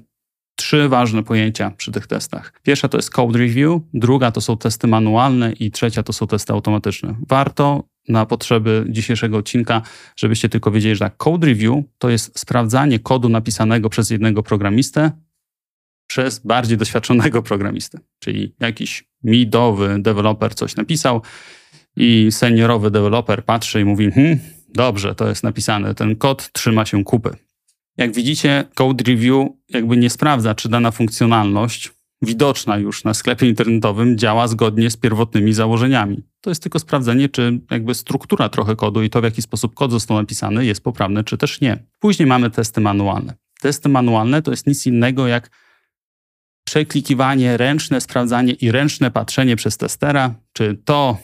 trzy 0.56 0.88
ważne 0.88 1.22
pojęcia 1.22 1.70
przy 1.70 1.92
tych 1.92 2.06
testach. 2.06 2.52
Pierwsza 2.62 2.88
to 2.88 2.98
jest 2.98 3.10
code 3.10 3.38
review, 3.38 3.80
druga 3.94 4.30
to 4.30 4.40
są 4.40 4.56
testy 4.56 4.86
manualne 4.86 5.52
i 5.52 5.70
trzecia 5.70 6.02
to 6.02 6.12
są 6.12 6.26
testy 6.26 6.52
automatyczne. 6.52 7.14
Warto 7.28 7.84
na 8.10 8.26
potrzeby 8.26 8.84
dzisiejszego 8.88 9.36
odcinka, 9.36 9.82
żebyście 10.16 10.48
tylko 10.48 10.70
wiedzieli, 10.70 10.94
że 10.94 11.04
tak, 11.04 11.16
code 11.16 11.46
review 11.46 11.74
to 11.98 12.10
jest 12.10 12.38
sprawdzanie 12.38 12.98
kodu 12.98 13.28
napisanego 13.28 13.90
przez 13.90 14.10
jednego 14.10 14.42
programistę 14.42 15.10
przez 16.06 16.38
bardziej 16.38 16.78
doświadczonego 16.78 17.42
programistę. 17.50 17.98
Czyli 18.18 18.54
jakiś 18.60 19.04
midowy 19.22 19.96
deweloper 19.98 20.54
coś 20.54 20.76
napisał 20.76 21.22
i 21.96 22.28
seniorowy 22.30 22.90
deweloper 22.90 23.44
patrzy 23.44 23.80
i 23.80 23.84
mówi, 23.84 24.10
hm, 24.10 24.38
dobrze, 24.74 25.14
to 25.14 25.28
jest 25.28 25.42
napisane, 25.42 25.94
ten 25.94 26.16
kod 26.16 26.52
trzyma 26.52 26.86
się 26.86 27.04
kupy. 27.04 27.30
Jak 27.96 28.14
widzicie, 28.14 28.64
Code 28.74 29.04
Review 29.04 29.48
jakby 29.68 29.96
nie 29.96 30.10
sprawdza, 30.10 30.54
czy 30.54 30.68
dana 30.68 30.90
funkcjonalność 30.90 31.90
widoczna 32.22 32.78
już 32.78 33.04
na 33.04 33.14
sklepie 33.14 33.48
internetowym 33.48 34.18
działa 34.18 34.48
zgodnie 34.48 34.90
z 34.90 34.96
pierwotnymi 34.96 35.52
założeniami. 35.52 36.22
To 36.40 36.50
jest 36.50 36.62
tylko 36.62 36.78
sprawdzenie, 36.78 37.28
czy 37.28 37.60
jakby 37.70 37.94
struktura 37.94 38.48
trochę 38.48 38.76
kodu 38.76 39.02
i 39.02 39.10
to, 39.10 39.20
w 39.20 39.24
jaki 39.24 39.42
sposób 39.42 39.74
kod 39.74 39.90
został 39.90 40.16
napisany, 40.16 40.66
jest 40.66 40.84
poprawny, 40.84 41.24
czy 41.24 41.38
też 41.38 41.60
nie. 41.60 41.84
Później 41.98 42.26
mamy 42.26 42.50
testy 42.50 42.80
manualne. 42.80 43.34
Testy 43.60 43.88
manualne 43.88 44.42
to 44.42 44.50
jest 44.50 44.66
nic 44.66 44.86
innego 44.86 45.26
jak 45.26 45.50
przeklikiwanie 46.64 47.56
ręczne, 47.56 48.00
sprawdzanie 48.00 48.52
i 48.52 48.70
ręczne 48.70 49.10
patrzenie 49.10 49.56
przez 49.56 49.76
testera, 49.76 50.34
czy 50.52 50.78
to, 50.84 51.18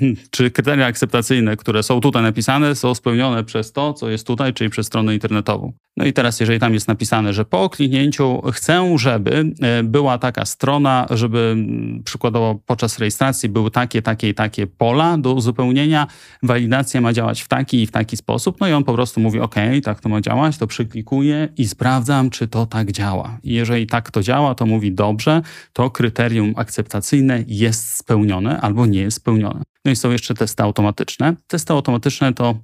czy 0.30 0.50
kryteria 0.50 0.86
akceptacyjne, 0.86 1.56
które 1.56 1.82
są 1.82 2.00
tutaj 2.00 2.22
napisane, 2.22 2.74
są 2.74 2.94
spełnione 2.94 3.44
przez 3.44 3.72
to, 3.72 3.92
co 3.92 4.10
jest 4.10 4.26
tutaj, 4.26 4.54
czyli 4.54 4.70
przez 4.70 4.86
stronę 4.86 5.14
internetową. 5.14 5.72
No 5.98 6.04
i 6.04 6.12
teraz, 6.12 6.40
jeżeli 6.40 6.60
tam 6.60 6.74
jest 6.74 6.88
napisane, 6.88 7.32
że 7.32 7.44
po 7.44 7.70
kliknięciu 7.70 8.42
chcę, 8.52 8.98
żeby 8.98 9.52
e, 9.60 9.82
była 9.82 10.18
taka 10.18 10.44
strona, 10.44 11.06
żeby 11.10 11.56
przykładowo 12.04 12.60
podczas 12.66 12.98
rejestracji 12.98 13.48
były 13.48 13.70
takie, 13.70 14.02
takie 14.02 14.28
i 14.28 14.34
takie 14.34 14.66
pola 14.66 15.18
do 15.18 15.32
uzupełnienia, 15.32 16.06
walidacja 16.42 17.00
ma 17.00 17.12
działać 17.12 17.40
w 17.40 17.48
taki 17.48 17.82
i 17.82 17.86
w 17.86 17.90
taki 17.90 18.16
sposób, 18.16 18.60
no 18.60 18.68
i 18.68 18.72
on 18.72 18.84
po 18.84 18.94
prostu 18.94 19.20
mówi, 19.20 19.40
OK, 19.40 19.54
tak 19.84 20.00
to 20.00 20.08
ma 20.08 20.20
działać, 20.20 20.58
to 20.58 20.66
przyklikuję 20.66 21.48
i 21.56 21.68
sprawdzam, 21.68 22.30
czy 22.30 22.48
to 22.48 22.66
tak 22.66 22.92
działa. 22.92 23.38
I 23.42 23.54
jeżeli 23.54 23.86
tak 23.86 24.10
to 24.10 24.22
działa, 24.22 24.54
to 24.54 24.66
mówi, 24.66 24.92
dobrze, 24.92 25.42
to 25.72 25.90
kryterium 25.90 26.54
akceptacyjne 26.56 27.44
jest 27.46 27.96
spełnione 27.96 28.60
albo 28.60 28.86
nie 28.86 29.00
jest 29.00 29.16
spełnione. 29.16 29.62
No 29.88 29.92
i 29.92 29.96
są 29.96 30.10
jeszcze 30.10 30.34
testy 30.34 30.62
automatyczne. 30.62 31.36
Testy 31.46 31.72
automatyczne 31.72 32.34
to 32.34 32.58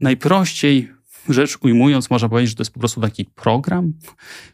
najprościej 0.00 0.92
rzecz 1.28 1.58
ujmując, 1.60 2.10
można 2.10 2.28
powiedzieć, 2.28 2.50
że 2.50 2.56
to 2.56 2.60
jest 2.60 2.72
po 2.72 2.80
prostu 2.80 3.00
taki 3.00 3.24
program, 3.24 3.92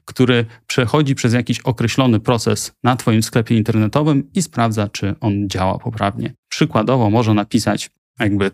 który 0.04 0.46
przechodzi 0.66 1.14
przez 1.14 1.32
jakiś 1.32 1.60
określony 1.60 2.20
proces 2.20 2.72
na 2.82 2.96
Twoim 2.96 3.22
sklepie 3.22 3.56
internetowym 3.56 4.30
i 4.34 4.42
sprawdza, 4.42 4.88
czy 4.88 5.14
on 5.20 5.48
działa 5.48 5.78
poprawnie. 5.78 6.34
Przykładowo 6.48 7.10
może 7.10 7.34
napisać 7.34 7.90
jakby 8.18 8.50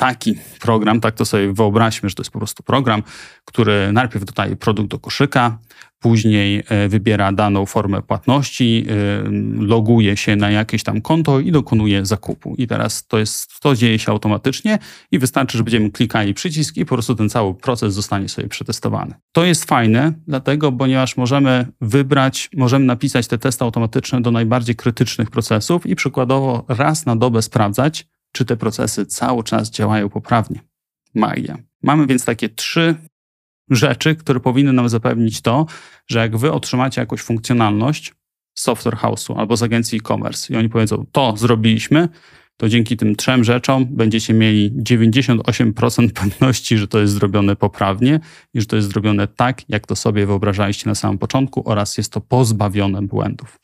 taki 0.00 0.34
program, 0.60 1.00
tak 1.00 1.14
to 1.14 1.24
sobie 1.24 1.52
wyobraźmy, 1.52 2.08
że 2.08 2.14
to 2.14 2.22
jest 2.22 2.30
po 2.30 2.38
prostu 2.38 2.62
program, 2.62 3.02
który 3.44 3.92
najpierw 3.92 4.24
dodaje 4.24 4.56
produkt 4.56 4.90
do 4.90 4.98
koszyka, 4.98 5.58
później 5.98 6.62
e, 6.68 6.88
wybiera 6.88 7.32
daną 7.32 7.66
formę 7.66 8.02
płatności, 8.02 8.86
e, 8.88 9.64
loguje 9.64 10.16
się 10.16 10.36
na 10.36 10.50
jakieś 10.50 10.82
tam 10.82 11.00
konto 11.00 11.40
i 11.40 11.52
dokonuje 11.52 12.06
zakupu. 12.06 12.54
I 12.58 12.66
teraz 12.66 13.06
to 13.06 13.18
jest, 13.18 13.60
to 13.60 13.74
dzieje 13.74 13.98
się 13.98 14.12
automatycznie 14.12 14.78
i 15.10 15.18
wystarczy, 15.18 15.58
że 15.58 15.64
będziemy 15.64 15.90
klikali 15.90 16.34
przycisk 16.34 16.76
i 16.76 16.84
po 16.84 16.94
prostu 16.94 17.14
ten 17.14 17.28
cały 17.28 17.54
proces 17.54 17.94
zostanie 17.94 18.28
sobie 18.28 18.48
przetestowany. 18.48 19.14
To 19.32 19.44
jest 19.44 19.64
fajne, 19.64 20.12
dlatego, 20.26 20.72
ponieważ 20.72 21.16
możemy 21.16 21.66
wybrać, 21.80 22.50
możemy 22.56 22.84
napisać 22.84 23.26
te 23.26 23.38
testy 23.38 23.64
automatyczne 23.64 24.22
do 24.22 24.30
najbardziej 24.30 24.76
krytycznych 24.76 25.30
procesów 25.30 25.86
i 25.86 25.96
przykładowo 25.96 26.64
raz 26.68 27.06
na 27.06 27.16
dobę 27.16 27.42
sprawdzać, 27.42 28.06
czy 28.32 28.44
te 28.44 28.56
procesy 28.56 29.06
cały 29.06 29.44
czas 29.44 29.70
działają 29.70 30.08
poprawnie. 30.08 30.60
Magia. 31.14 31.58
Mamy 31.82 32.06
więc 32.06 32.24
takie 32.24 32.48
trzy 32.48 32.94
rzeczy, 33.70 34.16
które 34.16 34.40
powinny 34.40 34.72
nam 34.72 34.88
zapewnić 34.88 35.40
to, 35.40 35.66
że 36.08 36.18
jak 36.18 36.36
wy 36.36 36.52
otrzymacie 36.52 37.00
jakąś 37.00 37.20
funkcjonalność 37.20 38.14
z 38.54 38.62
software 38.62 38.96
house'u 38.96 39.38
albo 39.38 39.56
z 39.56 39.62
agencji 39.62 39.98
e-commerce 39.98 40.54
i 40.54 40.56
oni 40.56 40.68
powiedzą, 40.68 41.06
to 41.12 41.36
zrobiliśmy, 41.36 42.08
to 42.56 42.68
dzięki 42.68 42.96
tym 42.96 43.16
trzem 43.16 43.44
rzeczom 43.44 43.86
będziecie 43.90 44.34
mieli 44.34 44.72
98% 44.72 46.12
pewności, 46.20 46.78
że 46.78 46.88
to 46.88 47.00
jest 47.00 47.12
zrobione 47.12 47.56
poprawnie 47.56 48.20
i 48.54 48.60
że 48.60 48.66
to 48.66 48.76
jest 48.76 48.88
zrobione 48.88 49.28
tak, 49.28 49.68
jak 49.68 49.86
to 49.86 49.96
sobie 49.96 50.26
wyobrażaliście 50.26 50.88
na 50.88 50.94
samym 50.94 51.18
początku 51.18 51.68
oraz 51.68 51.98
jest 51.98 52.12
to 52.12 52.20
pozbawione 52.20 53.02
błędów. 53.02 53.56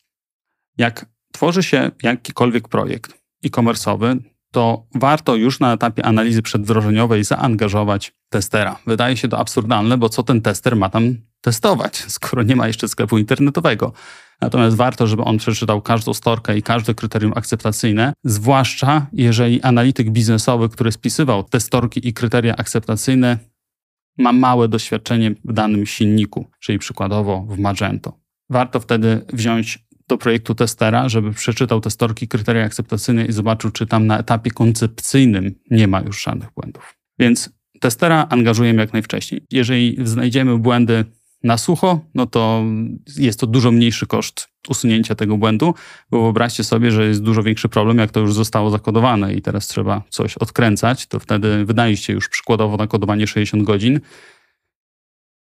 Jak 0.79 1.07
tworzy 1.33 1.63
się 1.63 1.91
jakikolwiek 2.03 2.69
projekt 2.69 3.15
e-commerce'owy, 3.45 4.19
to 4.57 4.87
warto 4.95 5.35
już 5.35 5.61
na 5.61 5.73
etapie 5.73 6.05
analizy 6.05 6.43
przedwdrożeniowej 6.43 7.25
zaangażować 7.25 8.13
testera. 8.29 8.79
Wydaje 8.87 9.17
się 9.17 9.29
to 9.29 9.39
absurdalne, 9.39 9.99
bo 9.99 10.09
co 10.09 10.23
ten 10.23 10.43
tester 10.43 10.77
ma 10.77 10.89
tam 10.89 11.15
testować, 11.41 11.97
skoro 12.17 12.43
nie 12.43 12.57
ma 12.57 12.67
jeszcze 12.67 12.89
sklepu 12.89 13.19
internetowego. 13.19 13.93
Natomiast 14.41 14.77
warto, 14.77 15.07
żeby 15.07 15.25
on 15.25 15.39
przeczytał 15.39 15.83
każdą 15.83 16.15
storkę 16.15 16.59
i 16.59 16.63
każde 16.63 16.95
kryterium 16.95 17.33
akceptacyjne, 17.37 18.13
zwłaszcza 18.25 19.07
jeżeli 19.13 19.63
analityk 19.63 20.11
biznesowy, 20.11 20.69
który 20.69 20.93
spisywał 20.93 21.43
te 21.43 21.61
storki 21.61 22.09
i 22.09 22.13
kryteria 22.13 22.57
akceptacyjne, 22.57 23.39
ma 24.19 24.33
małe 24.33 24.69
doświadczenie 24.69 25.35
w 25.45 25.53
danym 25.53 25.87
silniku, 25.87 26.47
czyli 26.61 26.79
przykładowo 26.79 27.47
w 27.49 27.59
Magento. 27.59 28.13
Warto 28.51 28.81
wtedy 28.81 29.25
wziąć 29.33 29.86
do 30.09 30.19
projektu 30.19 30.55
testera, 30.55 31.09
żeby 31.09 31.33
przeczytał 31.33 31.81
te 31.81 31.91
storki 31.91 32.29
kryteria 32.29 32.65
akceptacyjne 32.65 33.27
i 33.27 33.33
zobaczył, 33.33 33.71
czy 33.71 33.87
tam 33.87 34.07
na 34.07 34.19
etapie 34.19 34.51
koncepcyjnym 34.51 35.55
nie 35.71 35.89
ma 35.89 36.01
już 36.01 36.23
żadnych 36.23 36.49
błędów. 36.57 36.95
Więc 37.19 37.51
testera 37.81 38.27
angażujemy 38.31 38.83
jak 38.83 38.93
najwcześniej. 38.93 39.47
Jeżeli 39.51 39.97
znajdziemy 40.05 40.59
błędy 40.59 41.05
na 41.43 41.59
sucho, 41.59 42.01
no 42.15 42.27
to 42.27 42.65
jest 43.17 43.41
to 43.41 43.47
dużo 43.47 43.73
mniejszy 43.73 44.07
koszt 44.07 44.49
usunięcia 44.69 45.15
tego 45.15 45.37
błędu, 45.37 45.75
bo 46.11 46.23
wyobraźcie 46.23 46.65
sobie, 46.65 46.91
że 46.91 47.07
jest 47.07 47.23
dużo 47.23 47.43
większy 47.43 47.69
problem, 47.69 47.99
jak 47.99 48.11
to 48.11 48.21
już 48.21 48.35
zostało 48.35 48.71
zakodowane 48.71 49.35
i 49.35 49.43
teraz 49.43 49.69
trzeba 49.69 50.03
coś 50.09 50.37
odkręcać, 50.37 51.07
to 51.07 51.21
wtedy 51.21 51.65
wydaje 51.65 51.97
się 51.97 52.13
już 52.13 52.29
przykładowo 52.29 52.77
nakodowanie 52.77 53.27
60 53.27 53.63
godzin, 53.63 54.01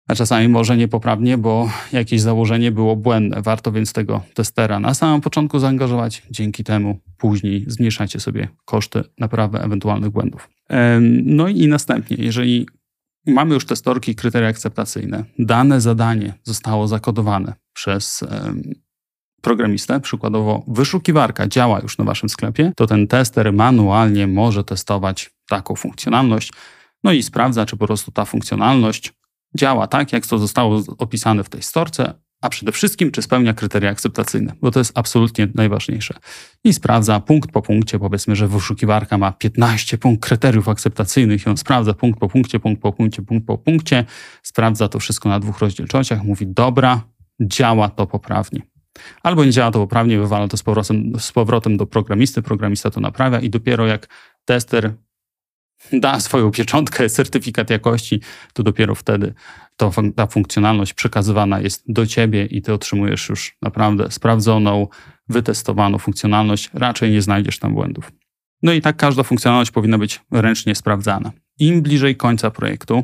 a 0.08 0.16
czasami 0.16 0.48
może 0.48 0.78
niepoprawnie, 0.78 1.38
bo 1.38 1.70
jakieś 1.92 2.22
założenie 2.22 2.72
było 2.72 2.96
błędne. 2.96 3.42
Warto 3.42 3.72
więc 3.72 3.94
tego 3.94 4.22
testera 4.34 4.80
na 4.80 4.94
samym 4.94 5.22
początku 5.22 5.60
zaangażować, 5.60 6.24
dzięki 6.32 6.63
temu 6.63 7.00
później 7.18 7.66
zmniejszacie 7.68 8.20
sobie 8.20 8.48
koszty 8.66 9.04
naprawy 9.20 9.60
ewentualnych 9.60 10.10
błędów. 10.10 10.50
No 11.24 11.48
i 11.48 11.68
następnie, 11.68 12.18
jeżeli 12.20 12.68
mamy 13.28 13.54
już 13.54 13.66
te 13.66 13.76
storki 13.76 14.16
kryteria 14.16 14.50
akceptacyjne, 14.50 15.24
dane 15.39 15.82
zadanie 15.82 16.34
zostało 16.44 16.88
zakodowane 16.88 17.54
przez 17.74 18.24
programistę, 19.42 20.00
przykładowo 20.00 20.63
wyszukiwarka 20.68 21.48
działa 21.48 21.80
już 21.80 21.98
na 21.98 22.06
waszym 22.06 22.30
sklepie, 22.30 22.72
to 22.76 22.88
ten 22.88 23.08
tester 23.08 23.54
manualnie 23.54 24.28
może 24.28 24.63
testować 24.63 25.32
taką 25.50 25.76
funkcjonalność, 25.76 26.54
no 27.04 27.12
i 27.12 27.24
sprawdza, 27.24 27.66
czy 27.66 27.78
po 27.78 27.88
prostu 27.88 28.12
ta 28.12 28.26
funkcjonalność 28.26 29.13
działa 29.58 29.88
tak, 29.88 30.13
jak 30.13 30.28
to 30.28 30.38
zostało 30.38 30.82
opisane 30.98 31.44
w 31.44 31.50
tej 31.50 31.63
storce, 31.63 32.13
a 32.44 32.50
przede 32.50 32.72
wszystkim, 32.72 33.12
czy 33.12 33.22
spełnia 33.22 33.54
kryteria 33.54 33.89
akceptacyjne, 33.89 34.54
bo 34.62 34.72
to 34.72 34.80
jest 34.80 34.98
absolutnie 34.98 35.48
najważniejsze. 35.56 36.13
I 36.63 36.74
sprawdza 36.74 37.20
punkt 37.20 37.52
po 37.52 37.62
punkcie, 37.62 38.00
powiedzmy, 38.00 38.36
że 38.36 38.48
wyszukiwarka 38.48 39.18
ma 39.18 39.32
15 39.32 39.98
punkt 39.98 40.26
kryteriów 40.26 40.70
akceptacyjnych 40.70 41.46
i 41.46 41.50
on 41.50 41.58
sprawdza 41.58 41.94
punkt 41.94 42.20
po 42.20 42.30
punkcie, 42.30 42.60
punkt 42.60 42.82
po 42.82 42.94
punkcie, 42.94 43.22
punkt 43.22 43.48
po 43.48 43.58
punkcie, 43.58 44.06
sprawdza 44.44 44.88
to 44.88 45.00
wszystko 45.00 45.30
na 45.30 45.39
dwóch 45.39 45.60
rozdzielczościach, 45.60 46.24
mówi 46.24 46.48
dobra, 46.48 47.02
działa 47.42 47.89
to 47.89 48.08
poprawnie. 48.08 48.62
Albo 49.24 49.46
nie 49.46 49.52
działa 49.52 49.72
to 49.72 49.80
poprawnie, 49.80 50.20
wywala 50.20 50.48
to 50.48 50.58
z 50.58 50.63
powrotem, 50.63 51.20
z 51.20 51.32
powrotem 51.32 51.78
do 51.78 51.86
programisty, 51.86 52.42
programista 52.42 52.89
to 52.89 53.02
naprawia 53.02 53.39
i 53.39 53.50
dopiero 53.50 53.88
jak 53.88 54.08
tester 54.46 54.94
da 55.91 56.19
swoją 56.19 56.52
pieczątkę, 56.52 57.10
certyfikat 57.10 57.69
jakości, 57.69 58.22
to 58.54 58.63
dopiero 58.63 58.96
wtedy 58.96 59.34
to, 59.78 59.91
ta 60.15 60.28
funkcjonalność 60.28 60.93
przekazywana 60.93 61.60
jest 61.60 61.84
do 61.88 62.08
ciebie 62.08 62.46
i 62.46 62.62
ty 62.62 62.74
otrzymujesz 62.74 63.30
już 63.30 63.58
naprawdę 63.62 64.12
sprawdzoną, 64.12 64.88
wytestowaną 65.30 65.98
funkcjonalność. 65.98 66.69
Raczej 66.74 67.12
nie 67.12 67.22
znajdziesz 67.22 67.60
tam 67.60 67.74
błędów. 67.74 68.12
No 68.63 68.74
i 68.74 68.82
tak 68.82 68.98
każda 68.98 69.24
funkcjonalność 69.24 69.72
powinna 69.72 69.98
być 69.98 70.22
ręcznie 70.32 70.76
sprawdzana. 70.76 71.32
Im 71.60 71.82
bliżej 71.82 72.15
końca 72.15 72.52
projektu, 72.52 73.04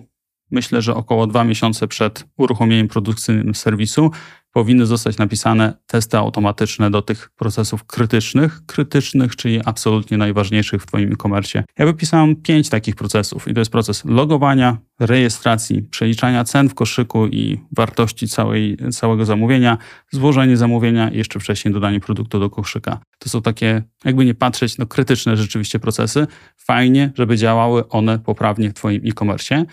myślę, 0.51 0.81
że 0.81 0.95
około 0.95 1.27
dwa 1.27 1.43
miesiące 1.43 1.87
przed 1.87 2.25
uruchomieniem 2.37 2.87
produkcyjnym 2.87 3.55
serwisu, 3.55 4.11
powinny 4.53 4.85
zostać 4.85 5.17
napisane 5.17 5.73
testy 5.87 6.17
automatyczne 6.17 6.91
do 6.91 7.01
tych 7.01 7.29
procesów 7.29 7.83
krytycznych, 7.83 8.65
krytycznych, 8.65 9.35
czyli 9.35 9.61
absolutnie 9.65 10.17
najważniejszych 10.17 10.81
w 10.81 10.85
Twoim 10.85 11.11
e-commerce. 11.11 11.63
Ja 11.77 11.85
wypisałem 11.85 12.35
pięć 12.35 12.69
takich 12.69 12.95
procesów 12.95 13.47
i 13.47 13.53
to 13.53 13.61
jest 13.61 13.71
proces 13.71 14.05
logowania, 14.05 14.77
rejestracji, 14.99 15.81
przeliczania 15.81 16.43
cen 16.43 16.69
w 16.69 16.73
koszyku 16.73 17.27
i 17.27 17.59
wartości 17.71 18.27
całej, 18.27 18.77
całego 18.91 19.25
zamówienia, 19.25 19.77
złożenie 20.11 20.57
zamówienia 20.57 21.09
i 21.09 21.17
jeszcze 21.17 21.39
wcześniej 21.39 21.73
dodanie 21.73 21.99
produktu 21.99 22.39
do 22.39 22.49
koszyka. 22.49 22.99
To 23.19 23.29
są 23.29 23.41
takie, 23.41 23.83
jakby 24.05 24.25
nie 24.25 24.33
patrzeć, 24.33 24.77
no 24.77 24.85
krytyczne 24.85 25.37
rzeczywiście 25.37 25.79
procesy. 25.79 26.27
Fajnie, 26.57 27.11
żeby 27.15 27.37
działały 27.37 27.89
one 27.89 28.19
poprawnie 28.19 28.69
w 28.69 28.73
Twoim 28.73 29.01
e-commerce 29.05 29.65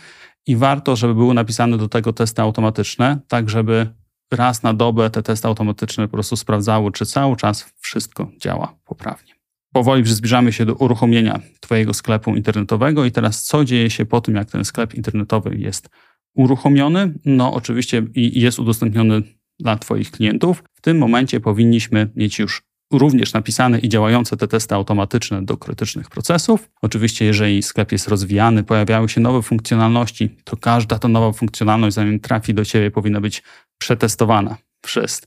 i 0.47 0.57
warto, 0.57 0.97
żeby 0.97 1.15
były 1.15 1.35
napisane 1.35 1.79
do 1.79 1.89
tego 1.89 2.13
testy 2.13 2.43
automatyczne, 2.43 3.19
tak 3.29 3.51
żeby 3.51 3.87
raz 4.33 4.63
na 4.63 4.75
dobę 4.75 5.11
te 5.11 5.23
testy 5.23 5.49
automatyczne 5.49 6.09
po 6.09 6.13
prostu 6.13 6.37
sprawdzały, 6.37 6.93
czy 6.93 7.07
cały 7.07 7.37
czas 7.37 7.73
wszystko 7.81 8.31
działa 8.41 8.77
poprawnie. 8.85 9.33
Powoli 9.73 10.07
zbliżamy 10.07 10.53
się 10.53 10.67
do 10.67 10.75
uruchomienia 10.75 11.41
Twojego 11.61 11.95
sklepu 11.95 12.37
internetowego 12.37 13.05
i 13.05 13.13
teraz 13.13 13.43
co 13.43 13.65
dzieje 13.65 13.91
się 13.91 14.05
po 14.05 14.21
tym, 14.21 14.35
jak 14.35 14.51
ten 14.51 14.65
sklep 14.65 14.95
internetowy 14.95 15.57
jest 15.57 15.89
uruchomiony? 16.35 17.15
No 17.25 17.55
oczywiście 17.55 18.03
i 18.15 18.41
jest 18.41 18.59
udostępniony 18.59 19.23
dla 19.61 19.77
Twoich 19.77 20.11
klientów. 20.11 20.65
W 20.75 20.81
tym 20.81 20.99
momencie 20.99 21.41
powinniśmy 21.41 22.11
mieć 22.17 22.39
już 22.39 22.63
również 22.93 23.33
napisane 23.33 23.79
i 23.79 23.89
działające 23.89 24.37
te 24.37 24.49
testy 24.49 24.75
automatyczne 24.75 25.45
do 25.45 25.57
krytycznych 25.57 26.09
procesów. 26.09 26.71
Oczywiście, 26.83 27.25
jeżeli 27.25 27.63
sklep 27.63 27.93
jest 27.93 28.09
rozwijany, 28.09 28.65
pojawiały 28.65 29.09
się 29.09 29.21
nowe 29.21 29.43
funkcjonalności, 29.43 30.37
to 30.45 30.57
każda 30.57 30.99
ta 30.99 31.09
nowa 31.09 31.33
funkcjonalność, 31.33 31.97
zanim 31.97 32.21
trafi 32.21 32.55
do 32.55 32.65
Ciebie, 32.65 32.91
powinna 32.91 33.21
być 33.21 33.43
przetestowana 33.79 34.57
przez 34.81 35.23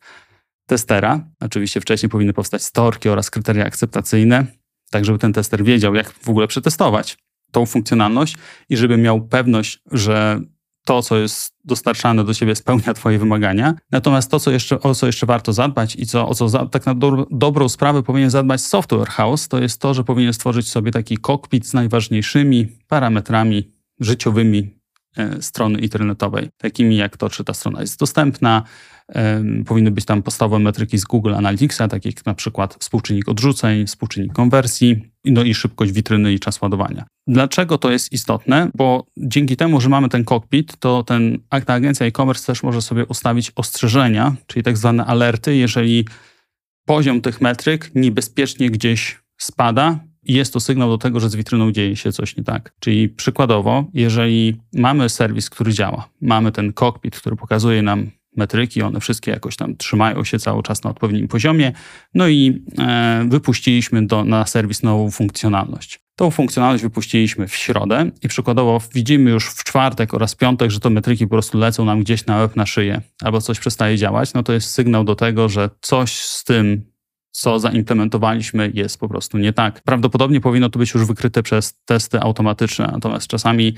testera. 0.66 1.28
Oczywiście 1.40 1.82
wcześniej 1.82 2.10
powinny 2.10 2.34
powstać 2.34 2.64
storki 2.64 3.10
oraz 3.10 3.30
kryteria 3.30 3.66
akceptacyjne, 3.66 4.46
tak 4.92 5.06
żeby 5.06 5.20
ten 5.20 5.34
tester 5.34 5.64
wiedział, 5.64 5.96
jak 5.96 6.12
w 6.12 6.30
ogóle 6.30 6.48
przetestować 6.48 7.18
tą 7.52 7.66
funkcjonalność 7.66 8.36
i 8.70 8.78
żeby 8.78 8.98
miał 8.98 9.22
pewność, 9.22 9.80
że 9.92 10.42
to, 10.90 11.02
co 11.02 11.18
jest 11.18 11.54
dostarczane 11.66 12.24
do 12.24 12.34
ciebie, 12.34 12.56
spełnia 12.56 12.94
twoje 12.94 13.20
wymagania. 13.20 13.74
Natomiast 13.92 14.32
to, 14.32 14.40
co 14.40 14.52
jeszcze, 14.52 14.80
o 14.80 14.96
co 14.96 15.06
jeszcze 15.06 15.26
warto 15.26 15.54
zadbać 15.54 15.96
i 15.96 16.06
co, 16.06 16.28
o 16.28 16.36
co 16.36 16.50
za, 16.50 16.66
tak 16.66 16.86
na 16.86 16.96
do, 16.96 17.28
dobrą 17.32 17.70
sprawę 17.70 18.04
powinien 18.04 18.30
zadbać 18.30 18.62
software 18.62 19.08
house, 19.08 19.48
to 19.48 19.62
jest 19.62 19.82
to, 19.82 19.94
że 19.94 20.04
powinien 20.04 20.34
stworzyć 20.34 20.72
sobie 20.72 20.92
taki 20.92 21.18
kokpit 21.18 21.68
z 21.68 21.74
najważniejszymi 21.74 22.68
parametrami 22.88 23.72
życiowymi 24.00 24.79
strony 25.40 25.80
internetowej, 25.80 26.50
takimi 26.58 26.98
jak 26.98 27.18
to, 27.18 27.30
czy 27.30 27.44
ta 27.44 27.54
strona 27.54 27.82
jest 27.82 28.00
dostępna, 28.00 28.64
Powinny 29.66 29.92
być 29.92 30.06
tam 30.06 30.24
podstawowe 30.24 30.60
metryki 30.64 30.98
z 30.98 31.04
Google 31.04 31.36
Analyticsa, 31.36 31.88
takie 31.88 32.10
jak 32.10 32.26
na 32.26 32.34
przykład 32.34 32.78
współczynnik 32.80 33.30
odrzuceń, 33.30 33.88
współczynnik 33.88 34.34
konwersji, 34.34 35.12
no 35.26 35.44
i 35.44 35.54
szybkość 35.54 35.92
witryny 35.92 36.34
i 36.34 36.40
czas 36.40 36.62
ładowania. 36.62 37.06
Dlaczego 37.28 37.78
to 37.78 37.92
jest 37.92 38.12
istotne? 38.12 38.70
Bo 38.76 39.06
dzięki 39.18 39.58
temu, 39.58 39.82
że 39.82 39.90
mamy 39.90 40.10
ten 40.10 40.24
cockpit, 40.24 40.78
to 40.80 41.04
ten, 41.04 41.40
ta 41.66 41.74
agencja 41.74 42.06
e-commerce 42.06 42.46
też 42.46 42.64
może 42.64 42.82
sobie 42.82 43.06
ustawić 43.06 43.52
ostrzeżenia, 43.56 44.36
czyli 44.48 44.64
tak 44.64 44.78
zwane 44.78 45.06
alerty, 45.06 45.56
jeżeli 45.56 46.08
poziom 46.86 47.22
tych 47.22 47.42
metryk 47.42 47.92
niebezpiecznie 47.96 48.70
gdzieś 48.70 49.20
spada, 49.38 50.00
jest 50.34 50.54
to 50.54 50.60
sygnał 50.60 50.90
do 50.90 50.98
tego, 50.98 51.20
że 51.20 51.30
z 51.30 51.36
witryną 51.36 51.72
dzieje 51.72 51.96
się 51.96 52.12
coś 52.12 52.38
nie 52.38 52.44
tak. 52.44 52.74
Czyli 52.80 53.10
przykładowo, 53.10 53.86
jeżeli 53.94 54.58
mamy 54.74 55.10
serwis, 55.10 55.50
który 55.50 55.74
działa, 55.74 56.10
mamy 56.22 56.52
ten 56.52 56.74
cockpit, 56.74 57.16
który 57.16 57.36
pokazuje 57.36 57.82
nam 57.82 58.12
metryki, 58.38 58.82
one 58.82 59.00
wszystkie 59.00 59.32
jakoś 59.32 59.56
tam 59.56 59.78
trzymają 59.78 60.24
się 60.24 60.40
cały 60.40 60.64
czas 60.64 60.84
na 60.84 60.90
odpowiednim 60.90 61.28
poziomie. 61.28 61.72
No 62.14 62.28
i 62.28 62.64
e, 62.78 63.26
wypuściliśmy 63.30 64.08
do, 64.08 64.24
na 64.24 64.46
serwis 64.46 64.84
nową 64.84 65.12
funkcjonalność. 65.12 66.00
Tą 66.16 66.32
funkcjonalność 66.32 66.84
wypuściliśmy 66.84 67.48
w 67.48 67.56
środę 67.56 68.12
i 68.24 68.28
przykładowo 68.28 68.82
widzimy 68.94 69.32
już 69.32 69.50
w 69.50 69.64
czwartek 69.64 70.14
oraz 70.14 70.36
piątek, 70.36 70.72
że 70.72 70.80
te 70.80 70.90
metryki 70.90 71.28
po 71.28 71.30
prostu 71.30 71.58
lecą 71.58 71.86
nam 71.86 72.00
gdzieś 72.00 72.26
na 72.26 72.38
łeb 72.38 72.56
na 72.56 72.66
szyję 72.66 73.02
albo 73.24 73.42
coś 73.42 73.60
przestaje 73.60 73.98
działać, 73.98 74.34
no 74.34 74.44
to 74.44 74.54
jest 74.54 74.70
sygnał 74.70 75.04
do 75.04 75.16
tego, 75.16 75.50
że 75.50 75.70
coś 75.82 76.14
z 76.14 76.44
tym 76.44 76.89
co 77.32 77.60
zaimplementowaliśmy, 77.60 78.72
jest 78.74 79.00
po 79.00 79.10
prostu 79.10 79.38
nie 79.38 79.54
tak. 79.54 79.82
Prawdopodobnie 79.82 80.42
powinno 80.42 80.70
to 80.70 80.80
być 80.80 80.94
już 80.94 81.06
wykryte 81.06 81.44
przez 81.44 81.80
testy 81.86 82.22
automatyczne, 82.22 82.90
natomiast 82.94 83.28
czasami 83.28 83.74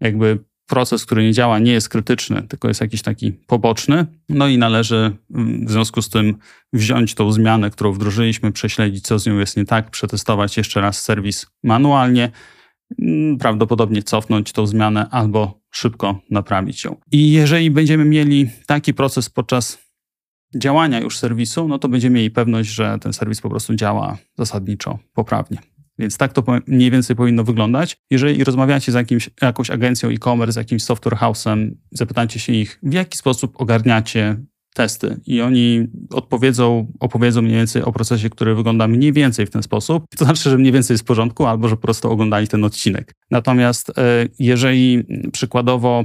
jakby 0.00 0.38
proces, 0.68 1.06
który 1.06 1.22
nie 1.22 1.32
działa, 1.32 1.58
nie 1.58 1.72
jest 1.72 1.88
krytyczny, 1.88 2.42
tylko 2.42 2.68
jest 2.68 2.80
jakiś 2.80 3.02
taki 3.02 3.32
poboczny. 3.32 4.06
No 4.28 4.48
i 4.48 4.58
należy 4.58 5.16
mm, 5.34 5.66
w 5.66 5.70
związku 5.70 6.02
z 6.02 6.08
tym 6.08 6.36
wziąć 6.72 7.14
tą 7.14 7.32
zmianę, 7.32 7.70
którą 7.70 7.92
wdrożyliśmy, 7.92 8.52
prześledzić, 8.52 9.06
co 9.06 9.18
z 9.18 9.26
nią 9.26 9.38
jest 9.38 9.56
nie 9.56 9.64
tak, 9.64 9.90
przetestować 9.90 10.56
jeszcze 10.56 10.80
raz 10.80 11.02
serwis 11.02 11.46
manualnie, 11.62 12.30
mm, 12.98 13.38
prawdopodobnie 13.38 14.02
cofnąć 14.02 14.52
tą 14.52 14.66
zmianę 14.66 15.06
albo 15.10 15.60
szybko 15.70 16.20
naprawić 16.30 16.84
ją. 16.84 16.96
I 17.12 17.32
jeżeli 17.32 17.70
będziemy 17.70 18.04
mieli 18.04 18.50
taki 18.66 18.94
proces 18.94 19.30
podczas 19.30 19.87
działania 20.54 21.00
już 21.00 21.18
serwisu, 21.18 21.68
no 21.68 21.78
to 21.78 21.88
będziemy 21.88 22.16
mieli 22.16 22.30
pewność, 22.30 22.70
że 22.70 22.98
ten 23.00 23.12
serwis 23.12 23.40
po 23.40 23.50
prostu 23.50 23.74
działa 23.74 24.18
zasadniczo 24.38 24.98
poprawnie. 25.14 25.58
Więc 25.98 26.16
tak 26.16 26.32
to 26.32 26.44
mniej 26.66 26.90
więcej 26.90 27.16
powinno 27.16 27.44
wyglądać. 27.44 27.96
Jeżeli 28.10 28.44
rozmawiacie 28.44 28.92
z 28.92 28.94
jakimś, 28.94 29.30
jakąś 29.42 29.70
agencją 29.70 30.08
e-commerce, 30.08 30.60
jakimś 30.60 30.82
software 30.82 31.16
house'em, 31.16 31.70
zapytacie 31.90 32.40
się 32.40 32.52
ich, 32.52 32.78
w 32.82 32.92
jaki 32.92 33.18
sposób 33.18 33.60
ogarniacie 33.60 34.36
testy 34.74 35.20
i 35.26 35.40
oni 35.40 35.86
odpowiedzą, 36.10 36.92
opowiedzą 37.00 37.42
mniej 37.42 37.56
więcej 37.56 37.82
o 37.82 37.92
procesie, 37.92 38.30
który 38.30 38.54
wygląda 38.54 38.88
mniej 38.88 39.12
więcej 39.12 39.46
w 39.46 39.50
ten 39.50 39.62
sposób, 39.62 40.04
to 40.18 40.24
znaczy, 40.24 40.50
że 40.50 40.58
mniej 40.58 40.72
więcej 40.72 40.94
jest 40.94 41.04
w 41.04 41.06
porządku, 41.06 41.46
albo 41.46 41.68
że 41.68 41.76
po 41.76 41.82
prostu 41.82 42.10
oglądali 42.10 42.48
ten 42.48 42.64
odcinek. 42.64 43.14
Natomiast 43.30 43.90
e, 43.90 43.92
jeżeli 44.38 45.04
przykładowo 45.32 46.04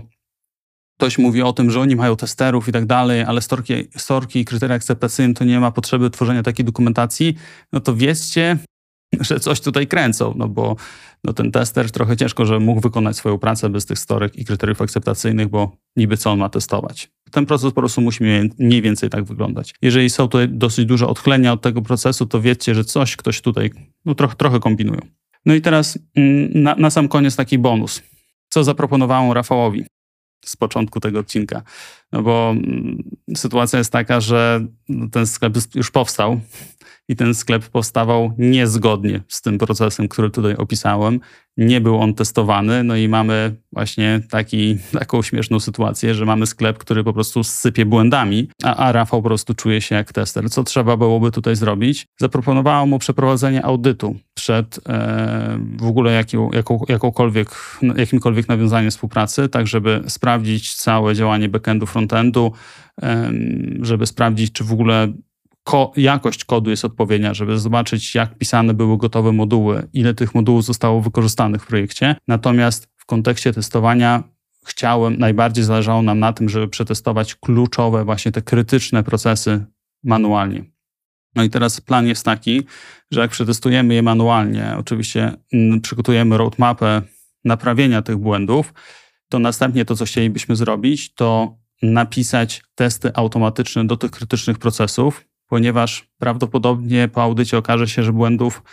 ktoś 0.98 1.18
mówi 1.18 1.42
o 1.42 1.54
tym, 1.54 1.72
że 1.72 1.80
oni 1.80 1.96
mają 1.96 2.16
testerów 2.16 2.68
i 2.68 2.72
tak 2.72 2.86
dalej, 2.86 3.22
ale 3.22 3.42
storki, 3.42 3.74
storki 3.98 4.40
i 4.40 4.46
kryteria 4.46 4.76
akceptacyjne 4.76 5.34
to 5.34 5.46
nie 5.46 5.60
ma 5.60 5.72
potrzeby 5.72 6.10
tworzenia 6.10 6.44
takiej 6.44 6.66
dokumentacji, 6.66 7.36
no 7.74 7.80
to 7.80 7.96
wiedzcie, 7.96 8.58
że 9.20 9.40
coś 9.40 9.62
tutaj 9.62 9.88
kręcą, 9.88 10.34
no 10.38 10.48
bo 10.48 10.76
no 11.24 11.34
ten 11.34 11.52
tester 11.52 11.92
trochę 11.92 12.18
ciężko, 12.18 12.46
że 12.46 12.60
mógł 12.60 12.82
wykonać 12.82 13.16
swoją 13.16 13.38
pracę 13.38 13.70
bez 13.70 13.86
tych 13.86 14.00
storek 14.00 14.36
i 14.36 14.46
kryteriów 14.46 14.82
akceptacyjnych, 14.82 15.48
bo 15.48 15.78
niby 15.96 16.18
co 16.18 16.32
on 16.32 16.40
ma 16.40 16.50
testować. 16.50 17.12
Ten 17.32 17.46
proces 17.46 17.74
po 17.74 17.82
prostu 17.82 18.02
musi 18.02 18.24
mniej 18.60 18.82
więcej 18.82 19.10
tak 19.10 19.24
wyglądać. 19.24 19.74
Jeżeli 19.82 20.10
są 20.10 20.28
tutaj 20.28 20.50
dosyć 20.50 20.86
duże 20.86 21.08
odklenia 21.08 21.54
od 21.54 21.62
tego 21.62 21.82
procesu, 21.82 22.26
to 22.26 22.42
wiedzcie, 22.42 22.76
że 22.76 22.84
coś 22.84 23.16
ktoś 23.16 23.42
tutaj 23.42 23.72
no, 24.06 24.16
trochę, 24.16 24.36
trochę 24.36 24.60
kombinują. 24.60 25.02
No 25.46 25.54
i 25.54 25.62
teraz 25.62 26.00
mm, 26.16 26.64
na, 26.64 26.76
na 26.76 26.90
sam 26.90 27.08
koniec 27.08 27.36
taki 27.36 27.58
bonus. 27.58 28.04
Co 28.50 28.64
zaproponowałem 28.64 29.32
Rafałowi 29.32 29.86
z 30.46 30.56
początku 30.56 31.00
tego 31.00 31.20
odcinka? 31.20 31.62
No 32.12 32.22
bo 32.22 32.50
mm, 32.52 33.04
sytuacja 33.36 33.80
jest 33.80 33.92
taka, 33.92 34.22
że 34.22 34.66
ten 35.12 35.28
sklep 35.28 35.54
już 35.76 35.92
powstał, 35.92 36.40
i 37.10 37.16
ten 37.16 37.34
sklep 37.34 37.70
powstawał 37.70 38.34
niezgodnie 38.38 39.22
z 39.28 39.42
tym 39.42 39.58
procesem, 39.58 40.08
który 40.08 40.30
tutaj 40.30 40.56
opisałem. 40.56 41.20
Nie 41.58 41.82
był 41.82 42.00
on 42.00 42.14
testowany, 42.14 42.84
no 42.84 42.96
i 42.96 43.08
mamy 43.08 43.56
właśnie 43.72 44.22
taki, 44.30 44.78
taką 44.92 45.22
śmieszną 45.22 45.60
sytuację, 45.60 46.14
że 46.14 46.26
mamy 46.26 46.46
sklep, 46.46 46.78
który 46.78 47.04
po 47.04 47.14
prostu 47.14 47.44
sypie 47.44 47.86
błędami, 47.86 48.50
a, 48.64 48.76
a 48.76 48.92
Rafał 48.92 49.22
po 49.22 49.30
prostu 49.30 49.54
czuje 49.54 49.82
się 49.82 49.96
jak 49.96 50.14
tester. 50.14 50.50
Co 50.50 50.64
trzeba 50.64 50.98
byłoby 50.98 51.32
tutaj 51.32 51.56
zrobić? 51.56 52.06
Zaproponowałem 52.20 52.90
mu 52.90 53.00
przeprowadzenie 53.00 53.66
audytu 53.66 54.16
przed 54.34 54.80
e, 54.90 55.60
w 55.78 55.86
ogóle 55.86 56.12
jaką, 56.12 56.52
jaką, 56.52 56.80
jakąkolwiek, 56.90 57.50
jakimkolwiek 57.96 58.48
nawiązaniem 58.48 58.92
współpracy, 58.92 59.50
tak 59.50 59.68
żeby 59.68 60.04
sprawdzić 60.08 60.76
całe 60.76 61.16
działanie 61.16 61.50
backendu, 61.50 61.86
frontendu, 61.86 62.52
e, 63.02 63.32
żeby 63.82 64.06
sprawdzić, 64.06 64.52
czy 64.52 64.64
w 64.64 64.74
ogóle 64.74 65.14
ko 65.64 65.92
jakość 65.98 66.46
kodu 66.46 66.70
jest 66.70 66.86
odpowiednia, 66.86 67.34
żeby 67.34 67.60
zobaczyć, 67.60 68.16
jak 68.16 68.38
pisane 68.38 68.74
były 68.74 68.98
gotowe 68.98 69.32
moduły, 69.32 69.88
ile 69.94 70.14
tych 70.14 70.36
modułów 70.36 70.66
zostało 70.66 71.02
wykorzystanych 71.02 71.64
w 71.64 71.68
projekcie. 71.68 72.16
Natomiast 72.28 72.88
w 72.98 73.06
kontekście 73.06 73.54
testowania 73.54 74.24
chciałem, 74.66 75.18
najbardziej 75.18 75.64
zależało 75.64 76.02
nam 76.02 76.20
na 76.20 76.34
tym, 76.34 76.50
żeby 76.50 76.68
przetestować 76.68 77.36
kluczowe, 77.36 78.06
właśnie 78.06 78.32
te 78.32 78.42
krytyczne 78.42 79.04
procesy 79.04 79.66
manualnie. 80.04 80.64
No 81.36 81.44
i 81.44 81.50
teraz 81.50 81.82
plan 81.82 82.08
jest 82.08 82.26
taki, 82.26 82.64
że 83.12 83.22
jak 83.22 83.32
przetestujemy 83.32 83.94
je 83.94 84.02
manualnie, 84.02 84.76
oczywiście 84.78 85.32
mm, 85.54 85.82
przygotujemy 85.82 86.38
roadmapę 86.38 87.02
naprawienia 87.46 88.02
tych 88.02 88.18
błędów, 88.18 88.74
to 89.30 89.40
następnie 89.40 89.86
to, 89.86 89.96
co 89.96 90.06
chcielibyśmy 90.06 90.56
zrobić, 90.56 91.14
to 91.14 91.58
napisać 91.82 92.64
testy 92.76 93.12
automatyczne 93.14 93.88
do 93.88 93.98
tych 93.98 94.12
krytycznych 94.12 94.58
procesów, 94.58 95.26
ponieważ 95.48 96.08
prawdopodobnie 96.18 97.08
po 97.08 97.24
audycie 97.24 97.58
okaże 97.58 97.88
się, 97.88 98.04
że 98.04 98.14
błędów 98.14 98.64